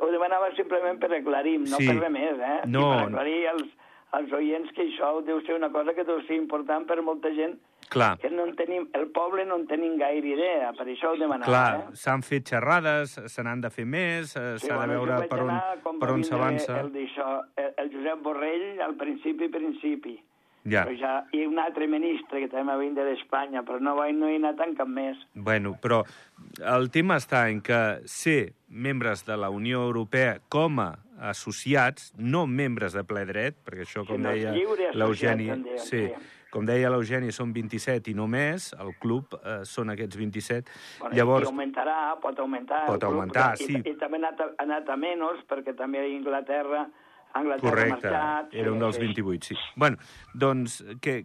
ho 0.00 0.10
demanava 0.10 0.54
simplement 0.54 0.98
per 0.98 1.12
aclarir, 1.14 1.58
no 1.60 1.76
Sí. 1.78 1.86
per 1.86 1.96
res 1.98 2.10
més, 2.12 2.38
eh? 2.38 2.60
No. 2.66 2.80
I 2.80 2.96
per 2.96 3.06
aclarir 3.06 3.46
als, 3.48 3.62
als 4.10 4.32
oients 4.32 4.70
que 4.72 4.82
això 4.82 5.24
deu 5.24 5.40
ser 5.42 5.54
una 5.54 5.70
cosa 5.70 5.94
que 5.94 6.04
deu 6.04 6.20
ser 6.26 6.36
important 6.36 6.86
per 6.86 7.00
molta 7.02 7.30
gent 7.34 7.58
clar, 7.92 8.12
que 8.22 8.30
no 8.30 8.46
en 8.48 8.54
tenim, 8.58 8.86
el 8.98 9.08
poble 9.14 9.46
no 9.48 9.58
en 9.60 9.66
tenim 9.70 9.96
gaire 10.00 10.34
idea, 10.34 10.70
per 10.76 10.86
això 10.88 11.14
ho 11.14 11.18
demanava, 11.20 11.48
clar, 11.48 11.80
eh? 11.80 11.98
s'han 12.02 12.24
fet 12.26 12.54
xerrades, 12.54 13.16
se 13.32 13.46
n'han 13.46 13.64
de 13.64 13.72
fer 13.74 13.86
més, 13.86 14.36
eh, 14.36 14.56
s'ha 14.62 14.78
de 14.78 14.78
jo 14.80 14.94
veure 14.94 15.20
vaig 15.22 15.32
per 15.32 15.42
on, 15.44 16.00
per 16.00 16.12
on 16.14 16.24
s'avança. 16.26 16.80
El, 16.84 16.94
el, 16.96 17.74
el 17.84 17.92
Josep 17.94 18.24
Borrell 18.24 18.82
al 18.86 18.96
principi, 19.00 19.50
principi. 19.52 20.18
Ja. 20.66 20.82
Però 20.82 20.96
ja, 20.98 21.12
I 21.30 21.44
un 21.46 21.60
altre 21.62 21.86
ministre 21.86 22.40
que 22.42 22.50
també 22.50 22.72
va 22.72 22.80
vindre 22.80 23.04
d'Espanya, 23.06 23.62
però 23.66 23.78
no, 23.78 23.94
va, 23.98 24.08
no 24.10 24.26
hi 24.26 24.34
ha 24.34 24.40
anat 24.42 24.62
en 24.64 24.74
cap 24.78 24.90
més. 24.90 25.20
Bueno, 25.34 25.76
però 25.82 26.00
el 26.74 26.90
tema 26.94 27.20
està 27.22 27.44
en 27.52 27.60
que 27.62 27.80
ser 28.10 28.56
membres 28.66 29.22
de 29.28 29.36
la 29.38 29.52
Unió 29.54 29.84
Europea 29.86 30.40
com 30.50 30.80
a 30.82 30.90
associats, 31.30 32.10
no 32.18 32.44
membres 32.50 32.96
de 32.98 33.04
ple 33.06 33.22
dret, 33.30 33.60
perquè 33.64 33.86
això, 33.86 34.02
com 34.08 34.18
Sinó 34.18 34.34
deia 34.34 34.56
lliure 34.56 34.90
associats, 34.90 34.98
l'Eugeni, 34.98 35.78
sí, 35.78 36.02
sí. 36.02 36.32
Com 36.56 36.64
deia 36.64 36.88
l'Eugeni, 36.92 37.32
són 37.34 37.52
27 37.52 38.12
i 38.12 38.14
no 38.16 38.26
més, 38.32 38.70
el 38.80 38.94
club 39.02 39.34
eh, 39.36 39.58
són 39.68 39.92
aquests 39.92 40.16
27. 40.16 40.76
Bueno, 41.02 41.16
Llavors, 41.18 41.44
I 41.44 41.52
augmentarà, 41.52 41.96
pot 42.22 42.38
augmentar. 42.40 42.84
Pot 42.88 43.02
grup, 43.02 43.10
augmentar, 43.10 43.50
i, 43.60 43.68
sí. 43.68 43.82
I, 43.82 43.96
també 44.00 44.22
ha 44.22 44.24
anat, 44.24 44.40
a, 44.40 44.48
ha 44.54 44.64
anat 44.64 44.88
a 44.88 44.96
menys, 45.00 45.42
perquè 45.50 45.76
també 45.76 46.00
a 46.00 46.06
Inglaterra, 46.08 46.86
Anglaterra 47.36 47.68
Correcte, 47.68 48.08
marxat. 48.08 48.56
era 48.56 48.72
un 48.72 48.80
dels 48.80 48.96
sí. 48.96 49.04
28, 49.04 49.50
sí. 49.50 49.58
Bueno, 49.76 50.00
doncs, 50.32 50.78
què, 51.04 51.18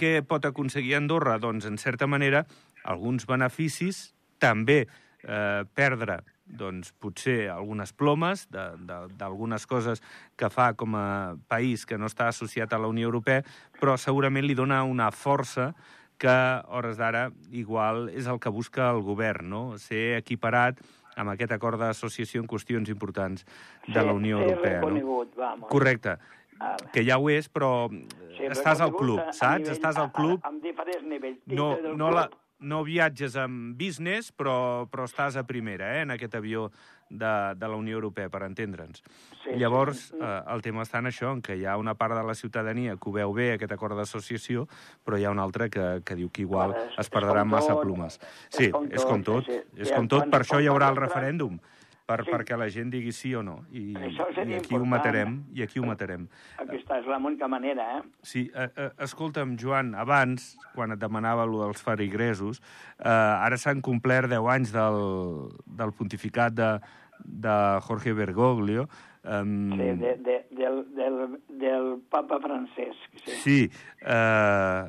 què 0.00 0.12
pot 0.26 0.50
aconseguir 0.50 0.96
Andorra? 0.98 1.38
Doncs, 1.42 1.68
en 1.70 1.78
certa 1.78 2.10
manera, 2.10 2.42
alguns 2.82 3.28
beneficis, 3.30 4.08
també 4.42 4.82
eh, 4.82 5.62
perdre 5.78 6.24
doncs, 6.52 6.92
potser 7.00 7.48
algunes 7.50 7.92
plomes 7.92 8.46
de- 8.52 8.76
de- 8.78 9.08
d'algunes 9.16 9.66
coses 9.66 10.02
que 10.36 10.50
fa 10.50 10.74
com 10.74 10.94
a 10.94 11.36
país 11.48 11.86
que 11.86 11.96
no 11.98 12.06
està 12.06 12.28
associat 12.28 12.72
a 12.72 12.78
la 12.78 12.86
Unió 12.88 13.06
Europea, 13.08 13.42
però 13.80 13.96
segurament 13.96 14.46
li 14.46 14.54
dona 14.54 14.82
una 14.84 15.10
força 15.10 15.74
que, 16.18 16.28
hores 16.68 16.96
d'ara, 16.98 17.32
igual 17.50 18.08
és 18.10 18.26
el 18.26 18.38
que 18.38 18.48
busca 18.50 18.90
el 18.92 19.00
govern, 19.02 19.48
no? 19.48 19.78
Ser 19.78 20.16
equiparat 20.18 20.78
amb 21.16 21.30
aquest 21.32 21.50
acord 21.52 21.80
d'associació 21.80 22.40
en 22.40 22.46
qüestions 22.46 22.88
importants 22.88 23.44
de 23.88 23.92
Sí, 24.00 24.06
la 24.06 24.12
Unió 24.12 24.38
Europea. 24.40 24.80
No? 24.80 25.26
vamos. 25.36 25.68
Correcte. 25.68 26.18
Que 26.92 27.02
ja 27.04 27.18
ho 27.18 27.28
és, 27.28 27.48
però 27.50 27.88
Sí, 27.90 28.44
estàs 28.46 28.80
al 28.80 28.92
club, 28.94 29.18
saps? 29.32 29.58
nivell- 29.64 29.72
Estàs 29.72 29.96
al 29.98 30.12
club, 30.12 30.38
a- 30.44 30.48
Amb 30.48 30.62
diferents 30.62 31.02
nivells. 31.02 31.40
no, 31.46 31.76
no, 31.96 32.10
la, 32.12 32.30
no 32.62 32.82
viatges 32.86 33.34
amb 33.36 33.74
business, 33.78 34.30
però, 34.32 34.86
però 34.90 35.04
estàs 35.08 35.36
a 35.36 35.42
primera, 35.46 35.96
eh, 35.98 36.02
en 36.06 36.14
aquest 36.14 36.34
avió 36.38 36.68
de, 37.12 37.30
de 37.58 37.68
la 37.68 37.76
Unió 37.76 37.98
Europea, 37.98 38.30
per 38.32 38.40
entendre'ns. 38.46 39.02
Sí, 39.42 39.56
Llavors, 39.60 39.98
sí. 40.12 40.16
eh, 40.22 40.40
el 40.54 40.62
tema 40.64 40.84
està 40.86 41.02
en 41.02 41.10
això, 41.10 41.32
en 41.34 41.42
que 41.44 41.56
hi 41.58 41.66
ha 41.68 41.74
una 41.76 41.92
part 41.98 42.14
de 42.16 42.22
la 42.24 42.34
ciutadania 42.38 42.94
que 42.96 43.10
ho 43.10 43.12
veu 43.12 43.34
bé, 43.36 43.50
aquest 43.58 43.74
acord 43.76 43.98
d'associació, 43.98 44.64
però 45.04 45.18
hi 45.20 45.26
ha 45.28 45.34
una 45.34 45.44
altra 45.44 45.68
que, 45.68 46.00
que 46.06 46.16
diu 46.16 46.30
que 46.32 46.46
igual 46.46 46.72
és- 46.72 46.94
es 46.94 47.04
és 47.04 47.10
perdran 47.12 47.48
massa 47.50 47.74
tot, 47.74 47.82
plumes. 47.84 48.16
és 48.22 48.56
Sí, 48.56 48.70
com 48.70 48.88
és 48.90 49.04
com 49.04 49.22
tot, 49.22 49.44
tot, 49.44 49.52
sí, 49.52 49.60
sí. 49.74 49.82
és 49.82 49.92
com 49.92 50.08
tot, 50.08 50.30
per 50.32 50.40
això 50.46 50.62
hi 50.62 50.70
haurà 50.72 50.88
el 50.88 50.96
referèndum, 50.96 51.58
per, 52.12 52.24
Sí. 52.26 52.30
perquè 52.36 52.58
la 52.60 52.68
gent 52.70 52.92
digui 52.92 53.12
sí 53.16 53.32
o 53.34 53.42
no. 53.42 53.58
I, 53.72 53.92
i 53.96 53.96
aquí 53.96 54.74
ho 54.76 54.82
important. 54.84 54.86
matarem, 54.92 55.36
i 55.56 55.62
aquí 55.64 55.80
ho 55.80 55.86
matarem. 55.88 56.28
Aquesta 56.62 57.00
és 57.00 57.08
l'única 57.08 57.48
manera, 57.48 57.88
eh? 57.98 58.02
Sí, 58.22 58.46
eh, 58.54 58.68
eh, 58.76 58.90
escolta'm, 59.08 59.56
Joan, 59.58 59.94
abans, 59.96 60.52
quan 60.76 60.92
et 60.92 61.00
demanava 61.00 61.46
allò 61.48 61.64
dels 61.66 61.82
farigresos, 61.82 62.60
eh, 62.98 63.08
ara 63.08 63.56
s'han 63.56 63.80
complert 63.80 64.28
10 64.30 64.50
anys 64.52 64.72
del, 64.76 65.00
del 65.66 65.92
pontificat 65.96 66.52
de, 66.54 66.74
de 67.24 67.56
Jorge 67.88 68.12
Bergoglio. 68.12 68.88
Um, 69.22 69.70
Sí, 69.78 69.90
de, 70.00 70.16
de, 70.18 70.36
del, 70.50 70.80
del, 70.96 71.18
del 71.60 71.84
papa 72.10 72.40
Francesc. 72.42 73.18
Sí. 73.24 73.36
sí 73.44 73.70
eh, 74.02 74.88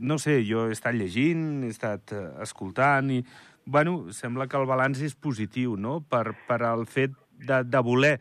no 0.00 0.18
sé, 0.18 0.40
jo 0.44 0.66
he 0.68 0.74
estat 0.74 0.96
llegint, 0.98 1.62
he 1.62 1.70
estat 1.70 2.10
eh, 2.12 2.24
escoltant 2.42 3.12
i, 3.14 3.20
bueno, 3.66 4.12
sembla 4.12 4.46
que 4.46 4.60
el 4.60 4.68
balanç 4.68 5.02
és 5.06 5.16
positiu, 5.16 5.76
no?, 5.80 6.00
per, 6.10 6.34
per 6.48 6.62
el 6.68 6.86
fet 6.86 7.16
de, 7.40 7.62
de 7.64 7.82
voler 7.84 8.14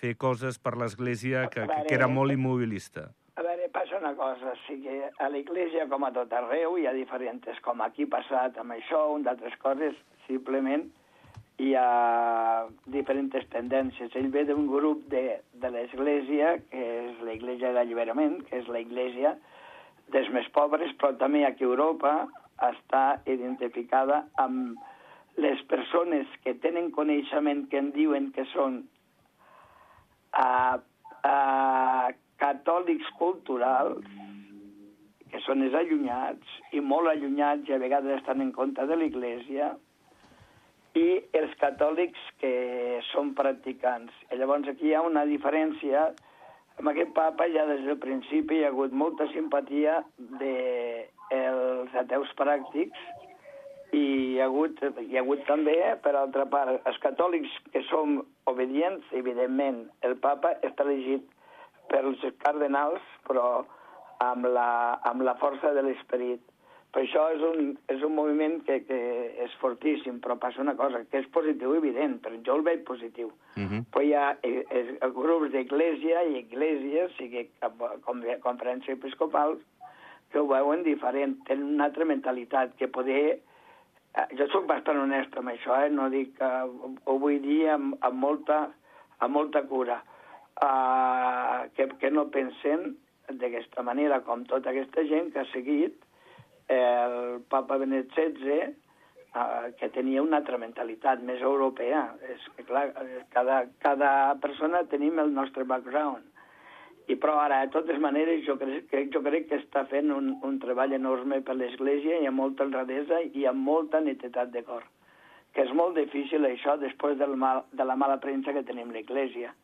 fer 0.00 0.16
coses 0.20 0.58
per 0.58 0.76
l'Església 0.76 1.46
que, 1.52 1.64
que, 1.68 1.80
que 1.88 1.96
era 1.96 2.08
molt 2.08 2.34
immobilista. 2.34 3.08
A 3.36 3.44
veure, 3.44 3.68
passa 3.72 3.98
una 3.98 4.14
cosa, 4.16 4.52
o 4.54 4.60
sigui, 4.66 5.00
a 5.20 5.28
l'Església, 5.32 5.86
com 5.90 6.06
a 6.06 6.12
tot 6.12 6.32
arreu, 6.32 6.78
hi 6.80 6.86
ha 6.88 6.94
diferents, 6.96 7.60
com 7.64 7.82
aquí 7.84 8.06
passat 8.08 8.56
amb 8.60 8.76
això, 8.76 9.02
un 9.12 9.26
d'altres 9.26 9.56
coses, 9.60 9.98
simplement 10.26 10.86
hi 11.60 11.72
ha 11.76 12.66
diferents 12.92 13.46
tendències. 13.52 14.12
Ell 14.16 14.28
ve 14.32 14.44
d'un 14.48 14.66
grup 14.68 15.06
de, 15.12 15.38
de 15.60 15.70
l'Església, 15.72 16.56
que 16.72 16.82
és 17.02 17.22
l'Església 17.24 17.72
d'Alliberament, 17.76 18.42
que 18.48 18.60
és 18.60 18.68
l'Església 18.72 19.36
dels 20.12 20.28
més 20.34 20.48
pobres, 20.54 20.92
però 21.00 21.14
també 21.20 21.44
aquí 21.44 21.64
a 21.64 21.70
Europa 21.70 22.12
està 22.64 23.20
identificada 23.28 24.24
amb 24.40 24.78
les 25.36 25.60
persones 25.68 26.28
que 26.44 26.54
tenen 26.62 26.90
coneixement 26.90 27.66
que 27.68 27.78
en 27.78 27.90
diuen 27.92 28.30
que 28.32 28.46
són 28.52 28.78
a, 30.32 30.78
a 31.22 31.36
catòlics 32.40 33.08
culturals, 33.18 34.06
que 35.30 35.40
són 35.44 35.64
els 35.66 35.74
allunyats, 35.76 36.56
i 36.72 36.80
molt 36.80 37.10
allunyats 37.10 37.68
i 37.68 37.76
a 37.76 37.82
vegades 37.82 38.20
estan 38.20 38.40
en 38.44 38.52
contra 38.56 38.86
de 38.88 38.96
l'Església, 38.96 39.74
i 40.96 41.06
els 41.36 41.52
catòlics 41.60 42.22
que 42.40 42.52
són 43.10 43.34
practicants. 43.36 44.12
I 44.32 44.38
llavors 44.40 44.68
aquí 44.70 44.88
hi 44.88 44.94
ha 44.96 45.04
una 45.04 45.26
diferència. 45.28 46.08
Amb 46.76 46.90
aquest 46.92 47.12
papa 47.16 47.46
ja 47.52 47.64
des 47.70 47.84
del 47.86 47.96
principi 48.02 48.58
hi 48.58 48.64
ha 48.66 48.72
hagut 48.72 48.92
molta 48.92 49.26
simpatia 49.32 50.00
dels 50.40 51.92
de 51.92 52.00
ateus 52.02 52.32
pràctics 52.36 53.06
i 53.96 54.02
hi 54.02 54.40
ha 54.40 54.48
hagut, 54.50 54.82
hi 55.00 55.16
ha 55.16 55.22
hagut 55.22 55.46
també, 55.48 55.76
per 56.04 56.12
altra 56.20 56.44
part, 56.52 56.82
els 56.90 56.98
catòlics 57.00 57.54
que 57.72 57.80
som 57.88 58.18
obedients, 58.52 59.06
evidentment, 59.16 59.86
el 60.04 60.18
papa 60.20 60.52
està 60.68 60.84
elegit 60.84 61.24
pels 61.88 62.20
cardenals, 62.44 63.00
però 63.28 63.64
amb 64.26 64.48
la, 64.52 64.68
amb 65.08 65.24
la 65.24 65.36
força 65.40 65.72
de 65.76 65.84
l'esperit. 65.86 66.42
Per 66.94 67.02
això 67.02 67.26
és 67.34 67.42
un, 67.44 67.72
és 67.92 68.02
un 68.06 68.14
moviment 68.16 68.54
que, 68.64 68.78
que 68.88 68.98
és 69.44 69.54
fortíssim, 69.60 70.20
però 70.24 70.38
passa 70.40 70.62
una 70.62 70.76
cosa, 70.78 71.02
que 71.10 71.20
és 71.20 71.26
positiu 71.34 71.74
evident, 71.76 72.16
però 72.24 72.38
jo 72.46 72.54
el 72.56 72.64
veig 72.64 72.84
positiu. 72.88 73.32
Uh 73.56 73.64
-huh. 73.64 73.80
Però 73.92 74.04
hi 74.04 74.14
ha 74.14 74.38
eh, 74.42 74.64
eh, 74.70 75.10
grups 75.18 75.52
d'església 75.52 76.22
i 76.24 76.38
esglésies, 76.38 77.10
o 77.10 77.16
sigui, 77.16 77.48
com, 78.06 78.22
conferències 78.40 78.96
episcopals, 78.96 79.60
que 80.30 80.38
ho 80.38 80.46
veuen 80.46 80.82
diferent, 80.82 81.36
tenen 81.44 81.74
una 81.74 81.84
altra 81.84 82.04
mentalitat, 82.04 82.76
que 82.76 82.88
poder... 82.88 83.40
Eh, 84.14 84.36
jo 84.38 84.46
sóc 84.48 84.66
bastant 84.66 84.98
honest 84.98 85.36
amb 85.36 85.48
això, 85.48 85.84
eh? 85.84 85.90
no 85.90 86.08
dic 86.08 86.38
que 86.38 86.50
ho 87.04 87.18
vull 87.18 87.40
dir 87.42 87.68
amb, 87.68 87.96
amb, 88.00 88.18
molta, 88.18 88.70
amb 89.18 89.34
molta 89.34 89.62
cura, 89.62 90.02
uh, 90.62 91.68
que, 91.76 91.88
que 92.00 92.10
no 92.10 92.30
pensen 92.30 92.96
d'aquesta 93.28 93.82
manera, 93.82 94.20
com 94.20 94.44
tota 94.44 94.70
aquesta 94.70 95.04
gent 95.04 95.32
que 95.32 95.40
ha 95.40 95.52
seguit 95.52 96.05
el 96.68 97.42
papa 97.50 97.76
Benet 97.78 98.12
XVI, 98.14 98.72
uh, 99.36 99.72
que 99.78 99.88
tenia 99.94 100.22
una 100.22 100.40
altra 100.40 100.58
mentalitat 100.58 101.22
més 101.22 101.42
europea. 101.42 102.06
És 102.32 102.46
que, 102.56 102.64
clar, 102.68 102.88
cada, 103.34 103.64
cada 103.84 104.10
persona 104.42 104.84
tenim 104.90 105.20
el 105.22 105.32
nostre 105.34 105.64
background. 105.64 106.24
I 107.06 107.14
però 107.22 107.36
ara, 107.38 107.60
de 107.62 107.70
totes 107.70 108.00
maneres, 108.02 108.42
jo 108.46 108.56
crec 108.58 108.88
que, 108.90 109.04
jo 109.14 109.22
crec 109.22 109.46
que 109.50 109.60
està 109.60 109.84
fent 109.86 110.10
un, 110.10 110.32
un 110.42 110.56
treball 110.62 110.96
enorme 110.96 111.38
per 111.46 111.54
l'Església 111.54 112.18
i 112.18 112.26
amb 112.26 112.42
molta 112.42 112.66
honradesa 112.66 113.20
i 113.22 113.46
amb 113.46 113.62
molta 113.62 114.00
netedat 114.02 114.50
de 114.50 114.64
cor. 114.66 114.82
Que 115.54 115.62
és 115.68 115.70
molt 115.72 115.94
difícil 115.96 116.44
això 116.48 116.74
després 116.80 117.14
del 117.20 117.36
mal, 117.38 117.62
de 117.70 117.86
la 117.86 117.94
mala 117.96 118.18
premsa 118.24 118.52
que 118.56 118.66
tenim 118.66 118.90
l'Església. 118.90 119.54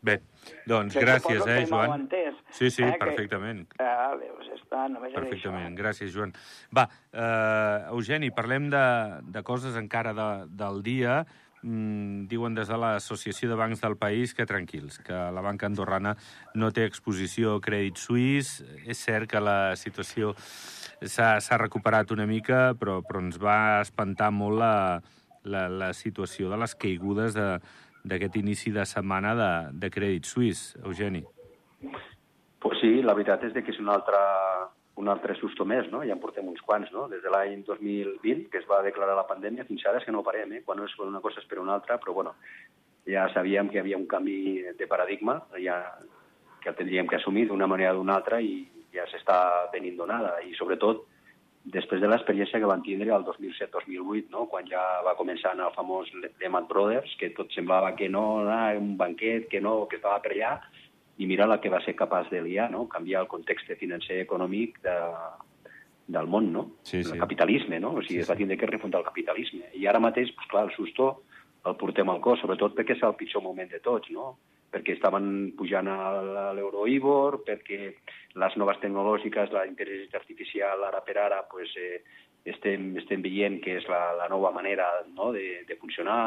Bé, 0.00 0.20
doncs 0.66 0.94
Que 0.94 1.02
gràcies, 1.02 1.42
eh, 1.46 1.64
que 1.64 1.66
Joan. 1.66 2.06
entès, 2.06 2.34
Sí, 2.50 2.70
sí, 2.70 2.82
eh, 2.82 2.92
que- 2.92 2.98
perfectament. 2.98 3.66
Ah, 3.80 4.14
veus, 4.14 4.46
està, 4.54 4.88
només 4.88 5.12
Perfectament, 5.12 5.74
això. 5.76 5.82
gràcies, 5.82 6.12
Joan. 6.14 6.32
Va, 6.76 6.88
eh, 7.12 7.86
Eugeni, 7.90 8.30
parlem 8.30 8.70
de, 8.70 9.20
de 9.22 9.42
coses 9.42 9.76
encara 9.76 10.12
de, 10.14 10.46
del 10.48 10.82
dia. 10.82 11.26
Mm, 11.60 12.28
diuen 12.28 12.54
des 12.54 12.68
de 12.68 12.76
l'Associació 12.78 13.48
de 13.48 13.56
Bancs 13.56 13.80
del 13.80 13.96
País 13.96 14.32
que 14.32 14.46
tranquils, 14.46 15.00
que 15.00 15.12
la 15.12 15.40
banca 15.42 15.66
andorrana 15.66 16.16
no 16.54 16.70
té 16.70 16.84
exposició 16.84 17.56
a 17.56 17.60
crèdit 17.60 17.96
suís. 17.98 18.62
És 18.86 18.98
cert 19.02 19.28
que 19.28 19.40
la 19.40 19.74
situació 19.74 20.36
s'ha 21.02 21.58
recuperat 21.58 22.12
una 22.12 22.26
mica, 22.26 22.74
però, 22.78 23.02
però 23.02 23.18
ens 23.18 23.38
va 23.42 23.80
espantar 23.80 24.30
molt 24.30 24.56
la, 24.60 25.02
la, 25.42 25.68
la 25.68 25.92
situació 25.92 26.48
de 26.48 26.56
les 26.58 26.74
caigudes 26.76 27.34
de, 27.34 27.58
d'aquest 28.04 28.36
inici 28.40 28.72
de 28.74 28.84
setmana 28.86 29.34
de, 29.34 29.50
de 29.84 29.90
Crèdit 29.90 30.28
Suís, 30.28 30.72
Eugeni. 30.84 31.24
Pues 32.58 32.80
sí, 32.80 32.98
la 33.02 33.14
veritat 33.14 33.44
és 33.48 33.54
que 33.54 33.72
és 33.72 33.80
un 33.82 33.90
altre, 33.92 34.18
un 34.98 35.08
altre 35.08 35.36
susto 35.38 35.64
més, 35.68 35.86
no? 35.92 36.02
Ja 36.06 36.16
en 36.16 36.22
portem 36.22 36.48
uns 36.50 36.62
quants, 36.66 36.90
no? 36.94 37.06
Des 37.10 37.22
de 37.22 37.30
l'any 37.30 37.62
2020, 37.66 38.48
que 38.52 38.58
es 38.62 38.66
va 38.70 38.82
declarar 38.86 39.14
la 39.18 39.28
pandèmia, 39.28 39.66
fins 39.68 39.86
ara 39.86 40.02
és 40.02 40.06
que 40.06 40.14
no 40.14 40.24
parem, 40.26 40.58
eh? 40.58 40.62
Quan 40.66 40.80
no 40.80 40.88
és 40.88 40.96
una 41.04 41.22
cosa 41.24 41.42
és 41.42 41.46
per 41.50 41.60
una 41.62 41.76
altra, 41.78 42.00
però 42.02 42.16
bueno, 42.16 42.34
ja 43.08 43.28
sabíem 43.34 43.70
que 43.70 43.78
hi 43.78 43.82
havia 43.84 44.00
un 44.00 44.08
canvi 44.10 44.38
de 44.78 44.88
paradigma, 44.90 45.38
ja 45.62 45.78
que 46.60 46.72
el 46.72 46.76
tindríem 46.76 47.06
que 47.06 47.16
assumir 47.16 47.46
d'una 47.46 47.68
manera 47.70 47.94
o 47.94 48.00
d'una 48.00 48.18
altra 48.18 48.40
i 48.42 48.66
ja 48.92 49.06
s'està 49.06 49.70
venint 49.72 49.96
donada. 49.96 50.38
I 50.42 50.54
sobretot, 50.58 51.04
després 51.72 52.00
de 52.00 52.08
l'experiència 52.08 52.60
que 52.60 52.70
van 52.70 52.82
tindre 52.84 53.12
el 53.14 53.24
2007-2008, 53.26 54.30
no? 54.32 54.46
quan 54.50 54.68
ja 54.68 54.82
va 55.04 55.16
començar 55.18 55.54
el 55.56 55.74
famós 55.76 56.10
Lehman 56.40 56.68
Brothers, 56.70 57.14
que 57.20 57.32
tot 57.36 57.52
semblava 57.54 57.94
que 57.96 58.08
no, 58.08 58.40
un 58.78 58.96
banquet, 58.96 59.48
que 59.52 59.60
no, 59.60 59.86
que 59.90 60.00
estava 60.00 60.20
per 60.24 60.34
allà, 60.34 60.54
i 61.18 61.26
mira 61.26 61.48
la 61.50 61.58
que 61.60 61.72
va 61.72 61.82
ser 61.84 61.96
capaç 61.98 62.30
de 62.30 62.40
liar, 62.42 62.70
no? 62.70 62.86
canviar 62.88 63.24
el 63.24 63.30
context 63.30 63.70
financer 63.80 64.20
i 64.20 64.24
econòmic 64.24 64.78
de, 64.84 64.96
del 66.08 66.26
món, 66.30 66.52
no? 66.52 66.64
Sí, 66.82 67.02
sí. 67.04 67.12
El 67.12 67.20
capitalisme, 67.20 67.80
no? 67.80 67.92
O 67.94 68.02
sigui, 68.02 68.20
sí, 68.20 68.24
es 68.24 68.30
va 68.30 68.38
tindre 68.38 68.56
que 68.56 68.70
refundar 68.70 69.02
el 69.02 69.08
capitalisme. 69.10 69.68
I 69.76 69.88
ara 69.90 70.00
mateix, 70.00 70.30
pues, 70.36 70.48
clar, 70.50 70.68
el 70.68 70.76
susto 70.76 71.10
el 71.66 71.76
portem 71.76 72.08
al 72.08 72.22
cos, 72.24 72.40
sobretot 72.40 72.76
perquè 72.76 72.96
és 72.96 73.02
el 73.04 73.16
pitjor 73.18 73.42
moment 73.44 73.68
de 73.70 73.80
tots, 73.84 74.08
no? 74.14 74.36
Perquè 74.72 74.94
estaven 74.96 75.52
pujant 75.56 75.88
a 75.88 76.52
l'Euroibor, 76.56 77.40
perquè 77.46 77.92
les 78.38 78.56
noves 78.60 78.80
tecnològiques, 78.82 79.52
la 79.52 79.66
intel·ligència 79.68 80.20
artificial, 80.20 80.84
ara 80.84 81.00
per 81.06 81.16
ara, 81.18 81.42
pues, 81.50 81.72
eh, 81.80 82.02
estem, 82.48 82.92
estem 83.00 83.22
veient 83.24 83.58
que 83.64 83.76
és 83.78 83.86
la, 83.90 84.00
la 84.16 84.28
nova 84.30 84.50
manera 84.54 84.86
no, 85.14 85.30
de, 85.34 85.64
de 85.68 85.76
funcionar 85.76 86.18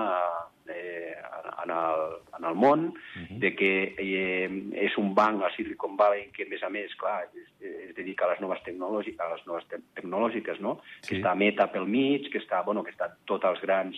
eh, 0.69 1.15
en, 1.63 1.71
el, 1.71 2.03
en 2.37 2.47
el 2.49 2.55
món, 2.55 2.85
uh 2.91 3.21
-huh. 3.21 3.39
de 3.39 3.55
que 3.55 3.95
eh, 3.97 4.49
és 4.73 4.97
un 4.97 5.13
banc 5.15 5.43
a 5.43 5.51
Silicon 5.55 5.95
Valley 5.97 6.29
que, 6.33 6.43
a 6.43 6.49
més 6.49 6.63
a 6.63 6.69
més, 6.69 6.95
clar, 6.95 7.29
es, 7.33 7.49
es 7.61 7.95
dedica 7.95 8.25
a 8.25 8.31
les 8.31 8.41
noves 8.41 8.61
tecnològiques, 8.63 9.19
a 9.19 9.35
les 9.35 9.45
noves 9.45 9.67
te 9.67 9.77
tecnològiques 9.95 10.59
no? 10.59 10.81
Sí. 11.01 11.09
que 11.09 11.15
està 11.21 11.35
Meta 11.35 11.67
pel 11.71 11.87
mig, 11.87 12.29
que 12.31 12.39
està, 12.39 12.63
bueno, 12.63 12.83
que 12.83 12.91
està 12.91 13.15
tots 13.25 13.45
els 13.45 13.61
grans 13.61 13.97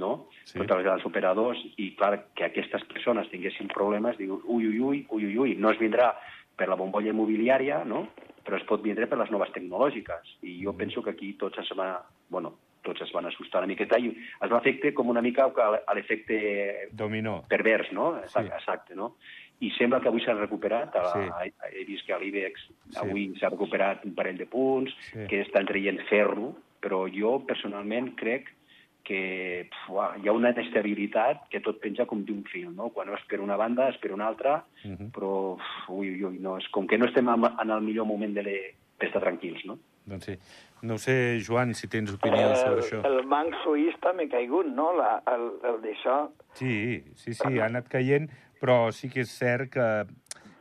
no? 0.00 0.26
Sí. 0.48 0.58
tots 0.58 0.74
els 0.78 0.86
grans 0.86 1.06
operadors, 1.06 1.60
i 1.76 1.92
clar, 1.98 2.16
que 2.34 2.48
aquestes 2.48 2.86
persones 2.90 3.28
tinguessin 3.30 3.70
problemes, 3.72 4.18
diu, 4.18 4.40
ui, 4.46 4.66
ui, 4.66 4.80
ui, 4.80 5.04
ui, 5.08 5.28
ui, 5.28 5.38
ui, 5.44 5.54
no 5.60 5.70
es 5.70 5.78
vindrà 5.78 6.14
per 6.56 6.68
la 6.68 6.76
bombolla 6.80 7.12
immobiliària, 7.12 7.84
no? 7.88 8.08
però 8.44 8.58
es 8.58 8.66
pot 8.68 8.82
vindre 8.82 9.06
per 9.06 9.18
les 9.20 9.30
noves 9.30 9.52
tecnològiques. 9.54 10.34
I 10.48 10.56
jo 10.64 10.74
penso 10.76 11.04
que 11.04 11.12
aquí 11.14 11.34
tots 11.38 11.60
es 11.62 11.70
van, 11.76 12.00
bueno, 12.32 12.54
tots 12.82 13.02
es 13.04 13.12
van 13.12 13.28
assustar 13.28 13.60
una 13.62 13.70
miqueta 13.70 13.98
i 14.00 14.10
es 14.10 14.50
va 14.50 14.58
afectar 14.58 14.94
com 14.96 15.12
una 15.12 15.22
mica 15.22 15.50
a 15.52 15.94
l'efecte 15.94 16.88
Dominó. 16.90 17.42
pervers, 17.48 17.92
no? 17.92 18.14
Sí. 18.26 18.44
Exacte, 18.46 18.96
no? 18.96 19.14
I 19.60 19.70
sembla 19.76 20.00
que 20.00 20.08
avui 20.08 20.22
s'ha 20.24 20.34
recuperat, 20.38 20.94
a, 20.96 21.10
sí. 21.12 21.26
a, 21.28 21.68
he 21.68 21.84
vist 21.84 22.06
que 22.06 22.14
a 22.16 22.18
l'IBEX 22.18 22.62
sí. 22.64 22.96
avui 23.02 23.26
s'ha 23.38 23.52
recuperat 23.52 24.06
un 24.08 24.14
parell 24.16 24.40
de 24.40 24.48
punts, 24.48 24.94
sí. 25.10 25.26
que 25.28 25.42
estan 25.44 25.68
traient 25.68 26.00
ferro, 26.08 26.54
però 26.80 27.04
jo 27.12 27.36
personalment 27.44 28.14
crec 28.16 28.48
que 29.04 29.68
pf, 29.70 30.00
hi 30.22 30.28
ha 30.28 30.34
una 30.36 30.52
inestabilitat 30.54 31.46
que 31.52 31.62
tot 31.64 31.80
penja 31.82 32.06
com 32.06 32.24
d'un 32.24 32.42
fil, 32.50 32.70
no? 32.76 32.90
Quan 32.94 33.10
és 33.14 33.22
per 33.30 33.40
una 33.40 33.56
banda, 33.60 33.88
és 33.90 33.98
per 34.02 34.12
una 34.12 34.26
altra, 34.26 34.64
uh 34.84 34.88
mhm. 34.88 34.96
-huh. 34.96 35.10
però 35.12 35.32
uf, 35.54 35.70
ui, 35.88 36.22
ui, 36.24 36.38
no, 36.38 36.58
és 36.58 36.68
com 36.68 36.86
que 36.86 36.98
no 36.98 37.06
estem 37.06 37.28
en 37.28 37.70
el 37.70 37.80
millor 37.80 38.06
moment 38.06 38.34
de, 38.34 38.42
le, 38.42 38.58
estar 39.06 39.22
tranquils, 39.22 39.64
no? 39.64 39.78
Doncs 40.04 40.24
sí. 40.24 40.36
No 40.82 40.96
sé, 40.96 41.40
Joan, 41.46 41.74
si 41.74 41.88
tens 41.92 42.12
opinió 42.14 42.52
eh, 42.52 42.56
sobre 42.56 42.80
això. 42.80 43.00
El 43.04 43.26
banc 43.28 43.54
suís 43.64 43.96
també 44.00 44.24
ha 44.24 44.32
caigut, 44.32 44.66
no? 44.72 44.94
La, 44.96 45.22
el, 45.28 45.50
el 45.68 45.82
d'això... 45.82 46.30
Sí, 46.56 47.02
sí, 47.16 47.34
sí, 47.34 47.58
ha 47.58 47.66
anat 47.66 47.90
caient, 47.92 48.30
però 48.60 48.88
sí 48.96 49.10
que 49.12 49.26
és 49.26 49.34
cert 49.36 49.74
que 49.74 49.88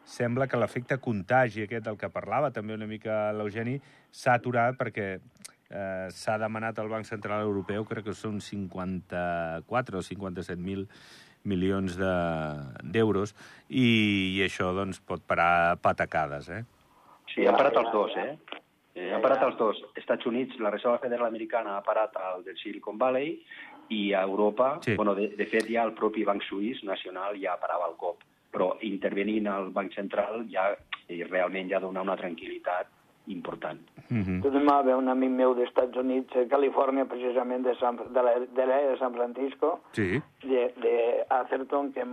sembla 0.10 0.49
que 0.49 0.60
l'efecte 0.60 0.97
contagi 0.99 1.63
aquest 1.63 1.86
del 1.86 1.97
que 2.02 2.10
parlava 2.12 2.49
també 2.52 2.73
una 2.73 2.88
mica 2.89 3.30
l'Eugeni 3.38 3.78
s'ha 4.12 4.39
aturat 4.39 4.75
perquè 4.80 5.19
eh, 5.69 6.10
s'ha 6.12 6.38
demanat 6.41 6.79
al 6.79 6.89
Banc 6.89 7.05
Central 7.05 7.45
Europeu, 7.45 7.86
crec 7.88 8.10
que 8.10 8.17
són 8.17 8.41
54 8.41 9.99
o 9.99 10.05
57.000 10.05 10.88
milions 11.49 11.95
d'euros, 11.97 13.34
de, 13.34 13.43
i, 13.69 13.86
i 14.36 14.41
això 14.43 14.73
doncs, 14.75 14.99
pot 14.99 15.23
parar 15.25 15.77
patacades, 15.82 16.49
eh? 16.51 16.63
Sí, 17.29 17.45
han 17.47 17.58
parat 17.58 17.77
els 17.79 17.91
dos, 17.93 18.17
eh? 18.17 18.34
eh 18.97 19.12
han 19.13 19.23
parat 19.23 19.45
els 19.47 19.58
dos. 19.58 19.79
Estats 19.95 20.25
Units, 20.27 20.60
la 20.60 20.73
Reserva 20.73 20.99
Federal 20.99 21.29
Americana 21.29 21.77
ha 21.77 21.86
parat 21.86 22.17
el 22.34 22.43
del 22.47 22.58
Silicon 22.60 22.97
Valley 22.97 23.38
i 23.95 24.13
a 24.13 24.23
Europa, 24.25 24.79
sí. 24.84 24.95
bueno, 24.95 25.15
de, 25.15 25.29
de 25.38 25.47
fet 25.49 25.69
ja 25.69 25.86
el 25.88 25.95
propi 25.97 26.25
Banc 26.25 26.43
Suís 26.45 26.84
nacional 26.84 27.39
ja 27.41 27.55
parava 27.62 27.88
el 27.89 27.95
cop, 27.97 28.25
però 28.51 28.73
intervenint 28.86 29.47
el 29.49 29.71
Banc 29.73 29.95
Central 29.95 30.43
ja 30.51 30.71
i 31.10 31.23
realment 31.23 31.69
ja 31.71 31.79
dona 31.82 32.03
una 32.05 32.17
tranquil·litat 32.17 32.98
important. 33.30 33.82
Mm 34.10 34.24
-hmm. 34.24 34.42
Tot 34.42 34.54
va 34.70 34.78
haver 34.80 34.96
un 34.96 35.08
amic 35.08 35.30
meu 35.30 35.54
dels 35.54 35.70
Estats 35.70 35.98
Units, 35.98 36.36
a 36.36 36.48
Califòrnia, 36.50 37.06
precisament 37.06 37.63
de, 37.63 37.76
San, 37.80 37.96
de 37.98 38.22
l'era 38.22 38.39
de, 38.39 38.92
de 38.92 38.98
San 38.98 39.13
Francisco, 39.13 39.80
sí. 39.92 40.22
de, 40.42 40.74
de 40.84 41.26
Atherton, 41.30 41.92
que 41.94 42.04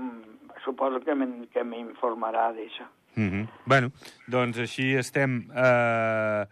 suposo 0.65 1.01
que 1.01 1.65
m'informarà 1.65 2.53
d'això. 2.53 2.85
Mm 3.17 3.29
-hmm. 3.31 3.47
Bueno, 3.67 3.91
doncs 4.29 4.59
així 4.59 4.95
estem... 4.95 5.49
Eh 5.57 6.47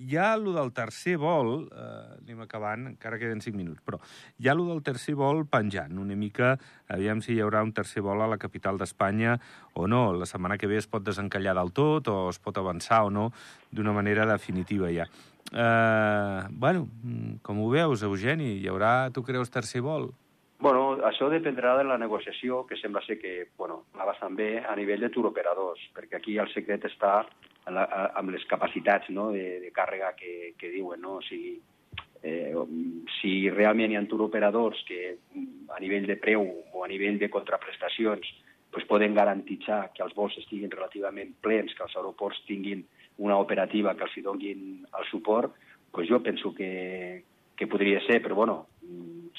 hi 0.00 0.16
ha 0.16 0.32
allò 0.32 0.54
del 0.56 0.72
tercer 0.72 1.16
vol, 1.20 1.66
eh, 1.68 2.20
anem 2.20 2.40
acabant, 2.44 2.86
encara 2.92 3.18
queden 3.20 3.42
5 3.44 3.56
minuts, 3.56 3.82
però 3.84 3.98
hi 4.38 4.48
ha 4.48 4.54
allò 4.54 4.66
del 4.70 4.82
tercer 4.86 5.14
vol 5.18 5.44
penjant, 5.50 5.98
una 5.98 6.16
mica, 6.16 6.54
aviam 6.88 7.20
si 7.20 7.34
hi 7.34 7.40
haurà 7.44 7.62
un 7.66 7.72
tercer 7.76 8.02
vol 8.02 8.22
a 8.22 8.30
la 8.30 8.38
capital 8.38 8.80
d'Espanya 8.80 9.36
o 9.74 9.86
no. 9.86 10.12
La 10.16 10.26
setmana 10.26 10.56
que 10.58 10.70
ve 10.70 10.80
es 10.80 10.88
pot 10.88 11.04
desencallar 11.04 11.54
del 11.58 11.72
tot 11.76 12.08
o 12.08 12.16
es 12.30 12.40
pot 12.40 12.56
avançar 12.58 13.04
o 13.04 13.10
no 13.10 13.30
d'una 13.70 13.92
manera 13.92 14.26
definitiva 14.26 14.90
ja. 14.90 15.06
Eh, 15.52 16.42
bueno, 16.50 16.88
com 17.42 17.60
ho 17.60 17.70
veus, 17.70 18.02
Eugeni? 18.02 18.56
Hi 18.60 18.68
haurà, 18.70 19.10
tu 19.12 19.22
creus, 19.22 19.50
tercer 19.50 19.82
vol? 19.82 20.10
Bueno, 20.60 20.98
això 21.08 21.30
dependrà 21.32 21.72
de 21.78 21.86
la 21.88 21.96
negociació, 21.96 22.66
que 22.68 22.76
sembla 22.76 23.00
ser 23.06 23.16
que 23.18 23.48
bueno, 23.56 23.84
va 23.96 24.04
bastant 24.04 24.36
bé 24.36 24.58
a 24.60 24.74
nivell 24.76 25.00
de 25.00 25.08
turoperadors, 25.08 25.80
perquè 25.96 26.18
aquí 26.18 26.36
el 26.36 26.50
secret 26.52 26.84
està 26.84 27.22
la, 27.74 27.86
amb 28.18 28.32
les 28.34 28.44
capacitats 28.50 29.10
no, 29.10 29.30
de, 29.34 29.60
de 29.62 29.70
càrrega 29.74 30.14
que, 30.18 30.54
que 30.58 30.70
diuen. 30.72 31.00
No? 31.00 31.18
O 31.20 31.24
sigui, 31.26 31.56
eh, 32.22 32.54
si 33.20 33.34
realment 33.50 33.92
hi 33.92 33.98
ha 33.98 34.04
turoperadors 34.08 34.82
que 34.88 35.16
a 35.70 35.80
nivell 35.80 36.06
de 36.10 36.18
preu 36.20 36.44
o 36.44 36.84
a 36.84 36.88
nivell 36.88 37.18
de 37.18 37.30
contraprestacions 37.30 38.28
pues 38.70 38.86
poden 38.86 39.16
garantitzar 39.16 39.90
que 39.94 40.04
els 40.04 40.14
vols 40.14 40.36
estiguin 40.38 40.70
relativament 40.70 41.32
plens, 41.42 41.72
que 41.74 41.82
els 41.82 41.96
aeroports 41.96 42.44
tinguin 42.46 42.84
una 43.18 43.38
operativa 43.42 43.96
que 43.96 44.06
els 44.06 44.14
hi 44.16 44.22
donin 44.22 44.84
el 44.86 45.08
suport, 45.10 45.56
pues 45.90 46.06
jo 46.08 46.20
penso 46.22 46.54
que, 46.54 47.24
que 47.58 47.66
podria 47.66 47.98
ser, 48.06 48.20
però 48.22 48.36
bueno, 48.38 48.56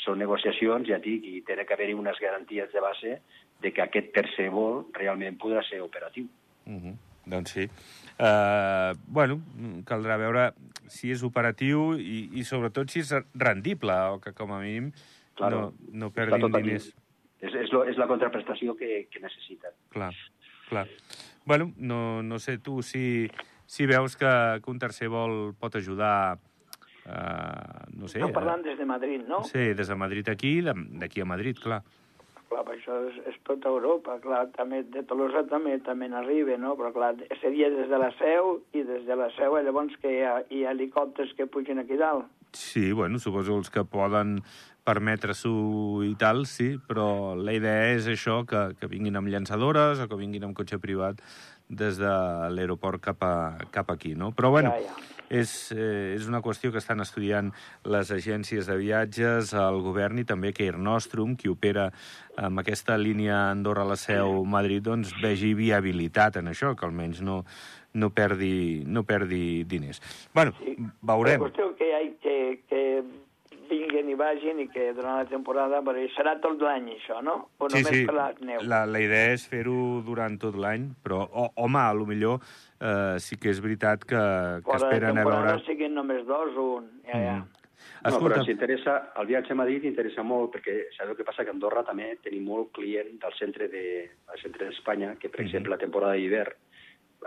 són 0.04 0.20
negociacions, 0.20 0.90
ja 0.90 1.00
dic, 1.00 1.24
i 1.26 1.46
tenen 1.48 1.66
que 1.66 1.78
haver-hi 1.78 1.96
unes 1.96 2.20
garanties 2.20 2.74
de 2.74 2.84
base 2.84 3.16
de 3.62 3.72
que 3.72 3.86
aquest 3.86 4.12
tercer 4.16 4.50
vol 4.52 4.84
realment 4.98 5.40
podrà 5.40 5.64
ser 5.64 5.82
operatiu. 5.82 6.28
Uh 6.68 6.76
-huh. 6.76 6.96
Doncs 7.32 7.56
sí. 7.56 7.68
Uh, 8.22 8.92
bueno, 9.08 9.40
caldrà 9.88 10.18
veure 10.22 10.52
si 10.92 11.10
és 11.14 11.24
operatiu 11.26 11.96
i, 11.98 12.28
i 12.38 12.44
sobretot 12.46 12.92
si 12.92 13.02
és 13.02 13.14
rendible, 13.40 13.96
o 14.14 14.20
que 14.22 14.36
com 14.38 14.52
a 14.54 14.60
mínim 14.62 14.92
claro, 15.40 15.72
no, 15.72 15.96
no 16.04 16.12
perdin 16.14 16.52
diners. 16.54 16.92
És, 17.42 17.56
és, 17.56 17.72
lo, 17.74 17.82
és 17.90 17.98
la 17.98 18.06
contraprestació 18.12 18.76
que, 18.78 19.08
que 19.10 19.24
necessiten. 19.24 19.74
Clar, 19.96 20.12
clar. 20.70 20.86
Bueno, 21.50 21.72
no, 21.78 22.22
no 22.22 22.38
sé 22.38 22.60
tu 22.62 22.84
si, 22.86 23.26
si 23.66 23.90
veus 23.90 24.20
que, 24.20 24.30
que 24.62 24.70
un 24.70 24.78
tercer 24.84 25.10
vol 25.10 25.56
pot 25.60 25.82
ajudar 25.82 26.40
Uh, 27.02 27.88
no 27.98 28.06
sé... 28.06 28.20
Estem 28.20 28.34
parlant 28.36 28.62
des 28.62 28.76
de 28.78 28.86
Madrid, 28.86 29.24
no? 29.26 29.40
Sí, 29.48 29.72
des 29.74 29.90
de 29.90 29.96
Madrid 29.98 30.28
aquí, 30.30 30.60
d'aquí 30.62 31.24
a 31.24 31.26
Madrid, 31.26 31.58
clar. 31.58 31.80
Clar, 32.52 32.66
això 32.68 32.98
és, 33.08 33.16
és 33.32 33.36
tota 33.48 33.70
Europa, 33.72 34.18
clar, 34.20 34.42
també 34.58 34.82
de 34.92 35.06
Tolosa 35.08 35.46
també 35.48 35.78
també 35.86 36.10
n'arriba, 36.12 36.58
no? 36.60 36.74
Però 36.76 36.90
clar, 36.92 37.14
seria 37.40 37.70
des 37.72 37.88
de 37.88 38.00
la 38.02 38.10
seu 38.18 38.58
i 38.76 38.84
des 38.84 39.06
de 39.08 39.16
la 39.16 39.30
seu 39.38 39.56
llavors 39.56 39.96
que 40.02 40.12
hi 40.18 40.20
ha, 40.28 40.34
hi 40.52 40.66
ha 40.66 40.74
helicòpters 40.76 41.32
que 41.38 41.48
pugen 41.48 41.80
aquí 41.80 41.96
dalt. 42.02 42.28
Sí, 42.52 42.92
bueno, 42.92 43.20
suposo 43.24 43.56
els 43.56 43.72
que 43.72 43.86
poden 43.88 44.42
permetre-s'ho 44.84 45.54
i 46.04 46.12
tal, 46.20 46.44
sí, 46.50 46.74
però 46.90 47.38
la 47.40 47.54
idea 47.56 47.94
és 47.94 48.10
això, 48.12 48.42
que, 48.50 48.74
que 48.80 48.90
vinguin 48.92 49.16
amb 49.16 49.32
llançadores 49.32 50.02
o 50.02 50.10
que 50.12 50.20
vinguin 50.20 50.50
amb 50.50 50.58
cotxe 50.58 50.82
privat 50.84 51.22
des 51.72 51.98
de 52.02 52.12
l'aeroport 52.52 53.02
cap, 53.02 53.24
a, 53.24 53.36
cap 53.72 53.90
aquí, 53.96 54.14
no? 54.20 54.34
Però, 54.36 54.52
bueno, 54.52 54.76
ja, 54.76 54.92
ja 54.92 55.12
és, 55.32 55.72
eh, 55.72 56.14
és 56.18 56.28
una 56.28 56.42
qüestió 56.44 56.72
que 56.72 56.82
estan 56.82 57.00
estudiant 57.00 57.52
les 57.88 58.12
agències 58.12 58.68
de 58.68 58.76
viatges, 58.78 59.54
el 59.56 59.80
govern 59.86 60.20
i 60.20 60.26
també 60.28 60.52
que 60.54 60.68
Air 60.68 60.78
Nostrum, 60.78 61.38
qui 61.40 61.50
opera 61.50 61.90
amb 62.36 62.60
aquesta 62.60 62.98
línia 63.00 63.38
Andorra-la 63.52 63.96
Seu-Madrid, 63.96 64.84
doncs 64.84 65.16
vegi 65.24 65.54
viabilitat 65.56 66.42
en 66.42 66.52
això, 66.52 66.76
que 66.76 66.86
almenys 66.86 67.24
no, 67.24 67.42
no, 67.94 68.12
perdi, 68.12 68.84
no 68.86 69.06
perdi 69.08 69.64
diners. 69.64 70.02
Bueno, 70.36 70.54
sí. 70.60 70.76
veurem. 71.02 71.40
La 71.40 71.48
qüestió 71.48 71.72
que, 71.80 71.88
hi 71.88 71.96
ha, 71.96 72.04
que, 72.22 72.38
que 72.68 72.82
vinguen 73.72 74.10
i 74.12 74.16
vagin 74.20 74.60
i 74.62 74.68
que 74.72 74.90
durant 74.94 75.22
la 75.22 75.30
temporada... 75.30 75.80
Però 75.86 76.04
serà 76.16 76.36
tot 76.44 76.60
l'any, 76.62 76.92
això, 76.98 77.22
no? 77.26 77.38
O 77.58 77.70
Sí, 77.72 77.80
només 77.80 77.96
sí, 77.96 78.04
per 78.10 78.16
la 78.18 78.28
neu? 78.42 78.60
la, 78.68 78.84
la 78.86 79.02
idea 79.02 79.32
és 79.38 79.48
fer-ho 79.50 80.02
durant 80.06 80.36
tot 80.42 80.56
l'any, 80.60 80.90
però, 81.04 81.24
o, 81.32 81.48
home, 81.64 81.80
a 81.82 81.94
lo 81.96 82.06
millor 82.10 82.38
eh, 82.82 83.16
sí 83.24 83.40
que 83.42 83.50
és 83.54 83.64
veritat 83.64 84.04
que, 84.06 84.20
que 84.62 84.68
Fora 84.70 84.92
esperen 84.92 85.18
a 85.18 85.26
veure... 85.26 85.58
siguin 85.66 85.96
només 85.98 86.22
dos 86.28 86.54
o 86.60 86.68
un. 86.82 86.92
Ja, 87.08 87.18
ja. 87.24 87.40
Mm. 87.40 87.58
No, 88.02 88.10
però 88.10 88.18
Escolta, 88.18 88.40
ens 88.42 88.50
interessa, 88.50 88.94
el 89.22 89.28
viatge 89.30 89.54
a 89.54 89.58
Madrid 89.58 89.84
interessa 89.86 90.24
molt 90.26 90.52
perquè 90.56 90.74
sabeu 90.96 91.14
què 91.18 91.26
passa? 91.26 91.44
Que 91.46 91.52
a 91.52 91.54
Andorra 91.54 91.84
també 91.86 92.12
tenim 92.26 92.48
molt 92.50 92.72
client 92.74 93.12
del 93.22 93.34
centre 93.38 93.68
de, 93.70 93.84
del 94.30 94.42
centre 94.42 94.68
d'Espanya, 94.70 95.16
que 95.22 95.30
per 95.30 95.42
Mhm. 95.42 95.48
exemple 95.48 95.74
la 95.76 95.78
temporada 95.82 96.14
d'hivern 96.18 96.54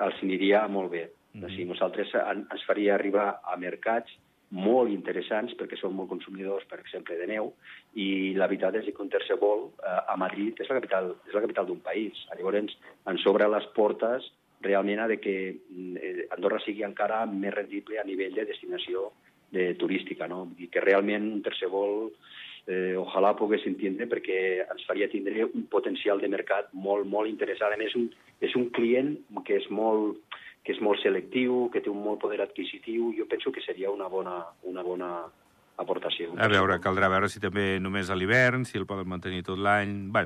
els 0.07 0.23
aniria 0.23 0.67
molt 0.67 0.91
bé. 0.91 1.05
Mhm. 1.35 1.45
O 1.45 1.49
sigui, 1.49 1.65
nosaltres 1.71 2.11
en, 2.19 2.47
ens 2.51 2.65
faria 2.67 2.95
arribar 2.95 3.41
a 3.45 3.57
mercats 3.57 4.11
molt 4.51 4.93
interessants 4.93 5.55
perquè 5.59 5.79
són 5.81 5.95
molt 5.97 6.11
consumidors, 6.13 6.67
per 6.71 6.79
exemple, 6.81 7.17
de 7.19 7.27
neu, 7.31 7.53
i 7.95 8.35
la 8.39 8.49
veritat 8.51 8.77
és 8.79 8.91
que 8.91 9.03
un 9.03 9.11
tercer 9.13 9.39
vol 9.41 9.69
eh, 9.81 9.99
a 10.13 10.17
Madrid 10.21 10.61
és 10.61 10.71
la 10.71 10.79
capital, 10.79 11.13
és 11.29 11.35
la 11.35 11.43
capital 11.45 11.69
d'un 11.69 11.83
país. 11.85 12.25
Llavors, 12.35 12.77
ens 13.11 13.27
obre 13.31 13.49
les 13.51 13.67
portes 13.77 14.31
realment 14.65 15.03
a 15.05 15.09
de 15.09 15.19
que 15.21 15.37
mm, 15.55 15.97
eh, 15.97 16.27
Andorra 16.37 16.61
sigui 16.65 16.85
encara 16.87 17.25
més 17.31 17.55
rendible 17.55 18.01
a 18.01 18.07
nivell 18.07 18.35
de 18.35 18.49
destinació 18.49 19.11
de 19.55 19.75
turística, 19.79 20.27
no? 20.27 20.49
Dir 20.59 20.71
que 20.73 20.83
realment 20.83 21.29
un 21.31 21.43
tercer 21.45 21.69
vol 21.71 22.11
eh, 22.67 22.95
ojalà 22.99 23.35
poguessin 23.39 23.77
tindre 23.79 24.09
perquè 24.11 24.39
ens 24.65 24.87
faria 24.89 25.11
tindre 25.13 25.47
un 25.47 25.67
potencial 25.71 26.23
de 26.23 26.31
mercat 26.33 26.73
molt, 26.73 27.07
molt 27.07 27.31
interessant. 27.31 27.75
A 27.75 27.81
més, 27.81 27.95
un, 27.99 28.09
és 28.43 28.57
un 28.59 28.71
client 28.75 29.15
que 29.47 29.61
és 29.61 29.69
molt 29.71 30.19
que 30.65 30.73
és 30.73 30.81
molt 30.81 31.03
selectiu, 31.05 31.69
que 31.73 31.83
té 31.85 31.93
un 31.93 32.01
molt 32.01 32.23
poder 32.23 32.41
adquisitiu, 32.41 33.13
jo 33.17 33.29
penso 33.29 33.53
que 33.53 33.63
seria 33.65 33.91
una 33.93 34.09
bona, 34.09 34.39
una 34.65 34.83
bona 34.83 35.11
aportació. 35.77 36.33
a 36.39 36.49
veure, 36.49 36.79
caldrà 36.81 37.11
veure 37.13 37.29
si 37.29 37.41
també 37.43 37.79
només 37.81 38.11
a 38.11 38.17
l'hivern, 38.17 38.65
si 38.65 38.79
el 38.79 38.87
poden 38.87 39.09
mantenir 39.09 39.43
tot 39.45 39.59
l'any... 39.59 39.93
Bé, 40.15 40.25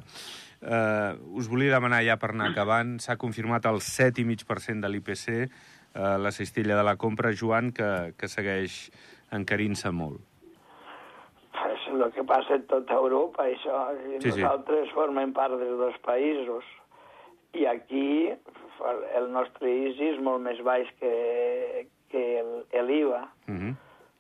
eh, 0.63 1.13
us 1.35 1.49
volia 1.51 1.75
demanar 1.75 2.05
ja 2.07 2.19
per 2.21 2.31
anar 2.35 2.53
acabant, 2.53 2.99
s'ha 3.03 3.17
confirmat 3.17 3.67
el 3.67 3.83
7,5% 3.83 4.85
de 4.85 4.93
l'IPC, 4.93 5.29
eh, 5.35 6.17
la 6.23 6.31
cistella 6.31 6.77
de 6.77 6.87
la 6.87 6.97
compra, 6.97 7.35
Joan, 7.35 7.73
que, 7.73 8.15
que 8.19 8.31
segueix 8.31 8.89
encarint-se 9.35 9.91
molt. 9.91 10.23
És 11.59 11.89
el 11.91 12.05
que 12.15 12.23
passa 12.23 12.55
en 12.55 12.69
tota 12.71 12.95
Europa, 12.95 13.49
això. 13.49 13.89
I 13.97 14.21
Sí, 14.23 14.31
sí. 14.31 14.43
Nosaltres 14.45 14.93
formem 14.95 15.33
part 15.35 15.59
dels 15.59 15.79
dos 15.81 15.97
països. 16.05 16.63
I 17.57 17.65
aquí 17.67 18.29
el 19.19 19.31
nostre 19.33 19.71
ISI 19.71 20.15
és 20.15 20.21
molt 20.21 20.43
més 20.43 20.61
baix 20.63 20.89
que, 21.01 21.87
que 22.11 22.25
el- 22.41 22.87
l'IVA. 22.87 23.23
Uh 23.49 23.55
-huh. 23.55 23.75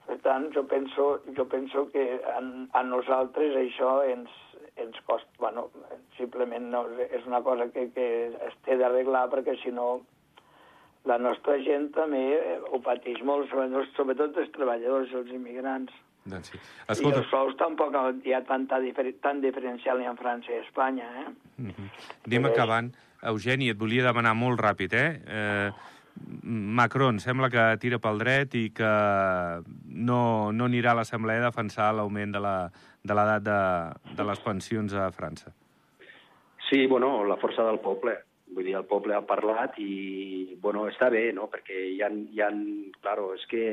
Per 0.06 0.18
tant, 0.24 0.50
jo 0.54 0.62
penso, 0.66 1.20
jo 1.36 1.44
penso 1.44 1.90
que 1.92 2.20
a, 2.24 2.40
a 2.78 2.82
nosaltres 2.82 3.54
això 3.56 4.02
ens, 4.08 4.30
ens 4.76 4.96
costa... 5.06 5.28
Bueno, 5.38 5.70
simplement 6.16 6.70
no, 6.70 6.86
és 7.10 7.26
una 7.26 7.42
cosa 7.42 7.68
que, 7.70 7.90
que 7.92 8.26
es 8.26 8.54
té 8.64 8.76
d'arreglar 8.76 9.28
perquè 9.30 9.56
si 9.62 9.70
no 9.70 10.00
la 11.04 11.18
nostra 11.18 11.58
gent 11.62 11.92
també 11.94 12.58
ho 12.70 12.80
pateix 12.80 13.22
molt, 13.22 13.48
sobretot, 13.50 13.86
sobretot 13.96 14.36
els 14.36 14.50
treballadors, 14.50 15.12
els 15.12 15.30
immigrants. 15.30 15.92
Doncs 16.28 16.52
sí. 16.52 16.58
I 16.58 16.92
Escolta, 16.94 17.22
els 17.24 17.30
sous 17.32 17.56
tampoc 17.60 17.94
hi 18.24 18.34
ha 18.36 18.42
tanta 18.46 18.80
difer 18.80 19.12
tan 19.22 19.40
diferencial 19.44 19.98
ni 19.98 20.08
en 20.08 20.16
França 20.16 20.52
i 20.52 20.60
Espanya, 20.62 21.08
eh? 21.22 21.28
uh 21.62 21.68
-huh. 21.68 21.90
anem 22.26 22.44
acabant. 22.46 22.94
Eugeni, 23.22 23.68
et 23.70 23.78
volia 23.78 24.04
demanar 24.04 24.34
molt 24.34 24.60
ràpid, 24.60 24.92
eh? 24.92 25.20
eh 25.26 25.70
Macron 26.42 27.20
sembla 27.20 27.48
que 27.48 27.76
tira 27.78 27.98
pel 27.98 28.18
dret 28.18 28.54
i 28.54 28.70
que 28.70 29.62
no, 29.86 30.52
no 30.52 30.64
anirà 30.64 30.90
a 30.90 30.94
l'Assemblea 30.94 31.38
a 31.38 31.50
defensar 31.50 31.92
l'augment 31.94 32.32
de 32.32 32.40
la- 32.40 32.70
de 33.02 33.14
l'edat 33.14 33.42
de, 33.42 33.60
de 34.16 34.24
les 34.24 34.40
pensions 34.40 34.94
a 34.94 35.10
França. 35.10 35.52
Sí, 36.68 36.86
bueno, 36.86 37.24
la 37.24 37.36
força 37.36 37.64
del 37.64 37.80
poble. 37.80 38.18
Vull 38.48 38.64
dir, 38.64 38.74
el 38.76 38.86
poble 38.88 39.14
ha 39.14 39.22
parlat 39.28 39.76
i, 39.78 40.56
bueno, 40.60 40.86
està 40.88 41.10
bé, 41.12 41.28
no?, 41.36 41.48
perquè 41.52 41.78
hi 41.92 42.00
ha, 42.02 42.08
hi 42.08 42.40
ha 42.40 42.48
claro, 43.02 43.34
és 43.36 43.44
que 43.48 43.64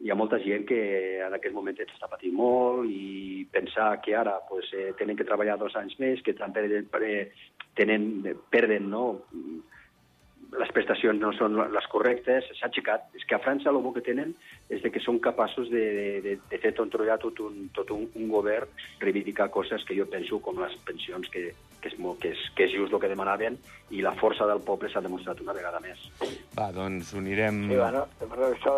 hi 0.00 0.10
ha 0.10 0.16
molta 0.18 0.38
gent 0.42 0.66
que 0.68 0.80
en 1.24 1.34
aquest 1.36 1.54
moment 1.56 1.78
està 1.80 2.08
patint 2.10 2.34
molt 2.36 2.90
i 2.90 3.46
pensar 3.52 3.94
que 4.04 4.16
ara 4.16 4.36
pues, 4.48 4.68
eh, 4.76 4.92
tenen 4.98 5.16
que 5.16 5.24
treballar 5.28 5.56
dos 5.58 5.76
anys 5.80 5.96
més, 6.02 6.20
que 6.22 6.36
també 6.36 6.66
eh, 6.68 7.22
tenen, 7.78 8.10
perden, 8.52 8.90
no?, 8.92 9.06
les 10.56 10.70
prestacions 10.72 11.18
no 11.20 11.32
són 11.34 11.56
les 11.74 11.86
correctes, 11.90 12.46
s'ha 12.56 12.68
aixecat. 12.68 13.08
És 13.18 13.24
que 13.26 13.34
a 13.34 13.42
França 13.42 13.72
el 13.72 13.80
que 13.96 14.04
tenen 14.06 14.30
és 14.68 14.82
de 14.82 14.90
que 14.90 15.02
són 15.02 15.20
capaços 15.22 15.70
de, 15.70 15.84
de, 16.24 16.34
de 16.50 16.58
fer 16.62 16.72
controlar 16.74 17.20
tot, 17.22 17.38
un, 17.44 17.68
tot 17.74 17.90
un, 17.94 18.08
un 18.18 18.28
govern, 18.32 18.70
reivindicar 19.02 19.48
coses 19.54 19.84
que 19.86 19.94
jo 19.98 20.08
penso 20.10 20.40
com 20.42 20.58
les 20.58 20.74
pensions, 20.88 21.28
que, 21.30 21.52
que, 21.80 21.92
és, 21.92 21.98
molt, 22.02 22.18
que, 22.22 22.32
és, 22.34 22.42
que 22.56 22.66
és 22.66 22.74
just 22.74 22.94
el 22.94 23.02
que 23.02 23.10
demanaven, 23.12 23.58
i 23.94 24.02
la 24.02 24.16
força 24.18 24.48
del 24.50 24.62
poble 24.66 24.90
s'ha 24.90 25.02
demostrat 25.04 25.40
una 25.44 25.54
vegada 25.54 25.78
més. 25.84 26.02
Va, 26.56 26.72
doncs 26.74 27.12
ho 27.14 27.20
anirem... 27.22 27.62
Sí, 27.70 27.78
bueno, 27.78 28.02
però 28.18 28.50
això 28.50 28.74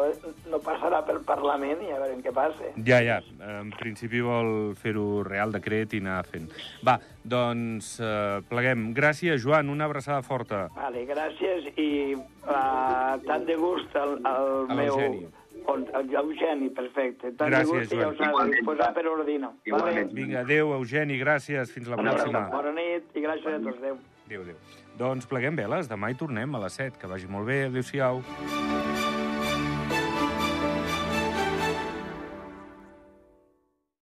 no 0.52 0.60
passarà 0.64 1.00
pel 1.08 1.22
Parlament 1.28 1.80
i 1.86 1.92
a 1.94 2.02
veure 2.02 2.20
què 2.26 2.34
passa. 2.36 2.74
Ja, 2.84 3.00
ja. 3.04 3.22
En 3.48 3.72
principi 3.78 4.20
vol 4.24 4.74
fer-ho 4.76 5.22
real 5.24 5.56
decret 5.56 5.96
i 5.96 6.02
anar 6.04 6.20
fent. 6.28 6.50
Va, 6.84 6.98
doncs 7.24 7.94
eh, 8.04 8.44
pleguem. 8.50 8.90
Gràcies, 8.96 9.40
Joan. 9.40 9.72
Una 9.72 9.88
abraçada 9.88 10.20
forta. 10.26 10.66
Vale, 10.76 11.08
gràcies 11.08 11.72
i 11.80 11.90
uh, 12.18 13.16
tant 13.24 13.48
de 13.48 13.56
gust 13.56 13.96
al, 13.96 14.18
al 14.28 14.48
meu... 14.68 14.84
l'Eugeni. 14.84 15.37
Eugeni, 15.68 16.70
perfecte. 16.70 17.32
Tant 17.36 17.50
Gràcies, 17.52 17.90
ja 17.90 18.10
Joan. 18.16 18.52
posar 18.64 18.86
Joan. 18.86 18.94
per 18.94 19.06
ordino. 19.06 19.52
Igualment. 19.64 20.12
Vinga, 20.12 20.40
adeu, 20.40 20.72
Eugeni. 20.72 21.18
Gràcies. 21.20 21.70
Fins 21.70 21.88
la 21.88 21.96
Una 21.96 22.14
pròxima. 22.14 22.48
Bona 22.50 22.72
nit 22.72 23.04
i 23.14 23.20
gràcies 23.20 23.54
a 23.54 23.60
tots. 23.62 23.78
Adéu. 23.78 23.98
Adéu, 24.26 24.42
adéu. 24.42 24.56
Doncs 24.98 25.26
pleguem 25.26 25.56
veles. 25.56 25.88
Demà 25.88 26.10
hi 26.10 26.14
tornem 26.14 26.54
a 26.54 26.58
les 26.64 26.72
7. 26.72 26.98
Que 26.98 27.06
vagi 27.06 27.26
molt 27.28 27.46
bé. 27.46 27.64
Adéu-siau. 27.66 28.22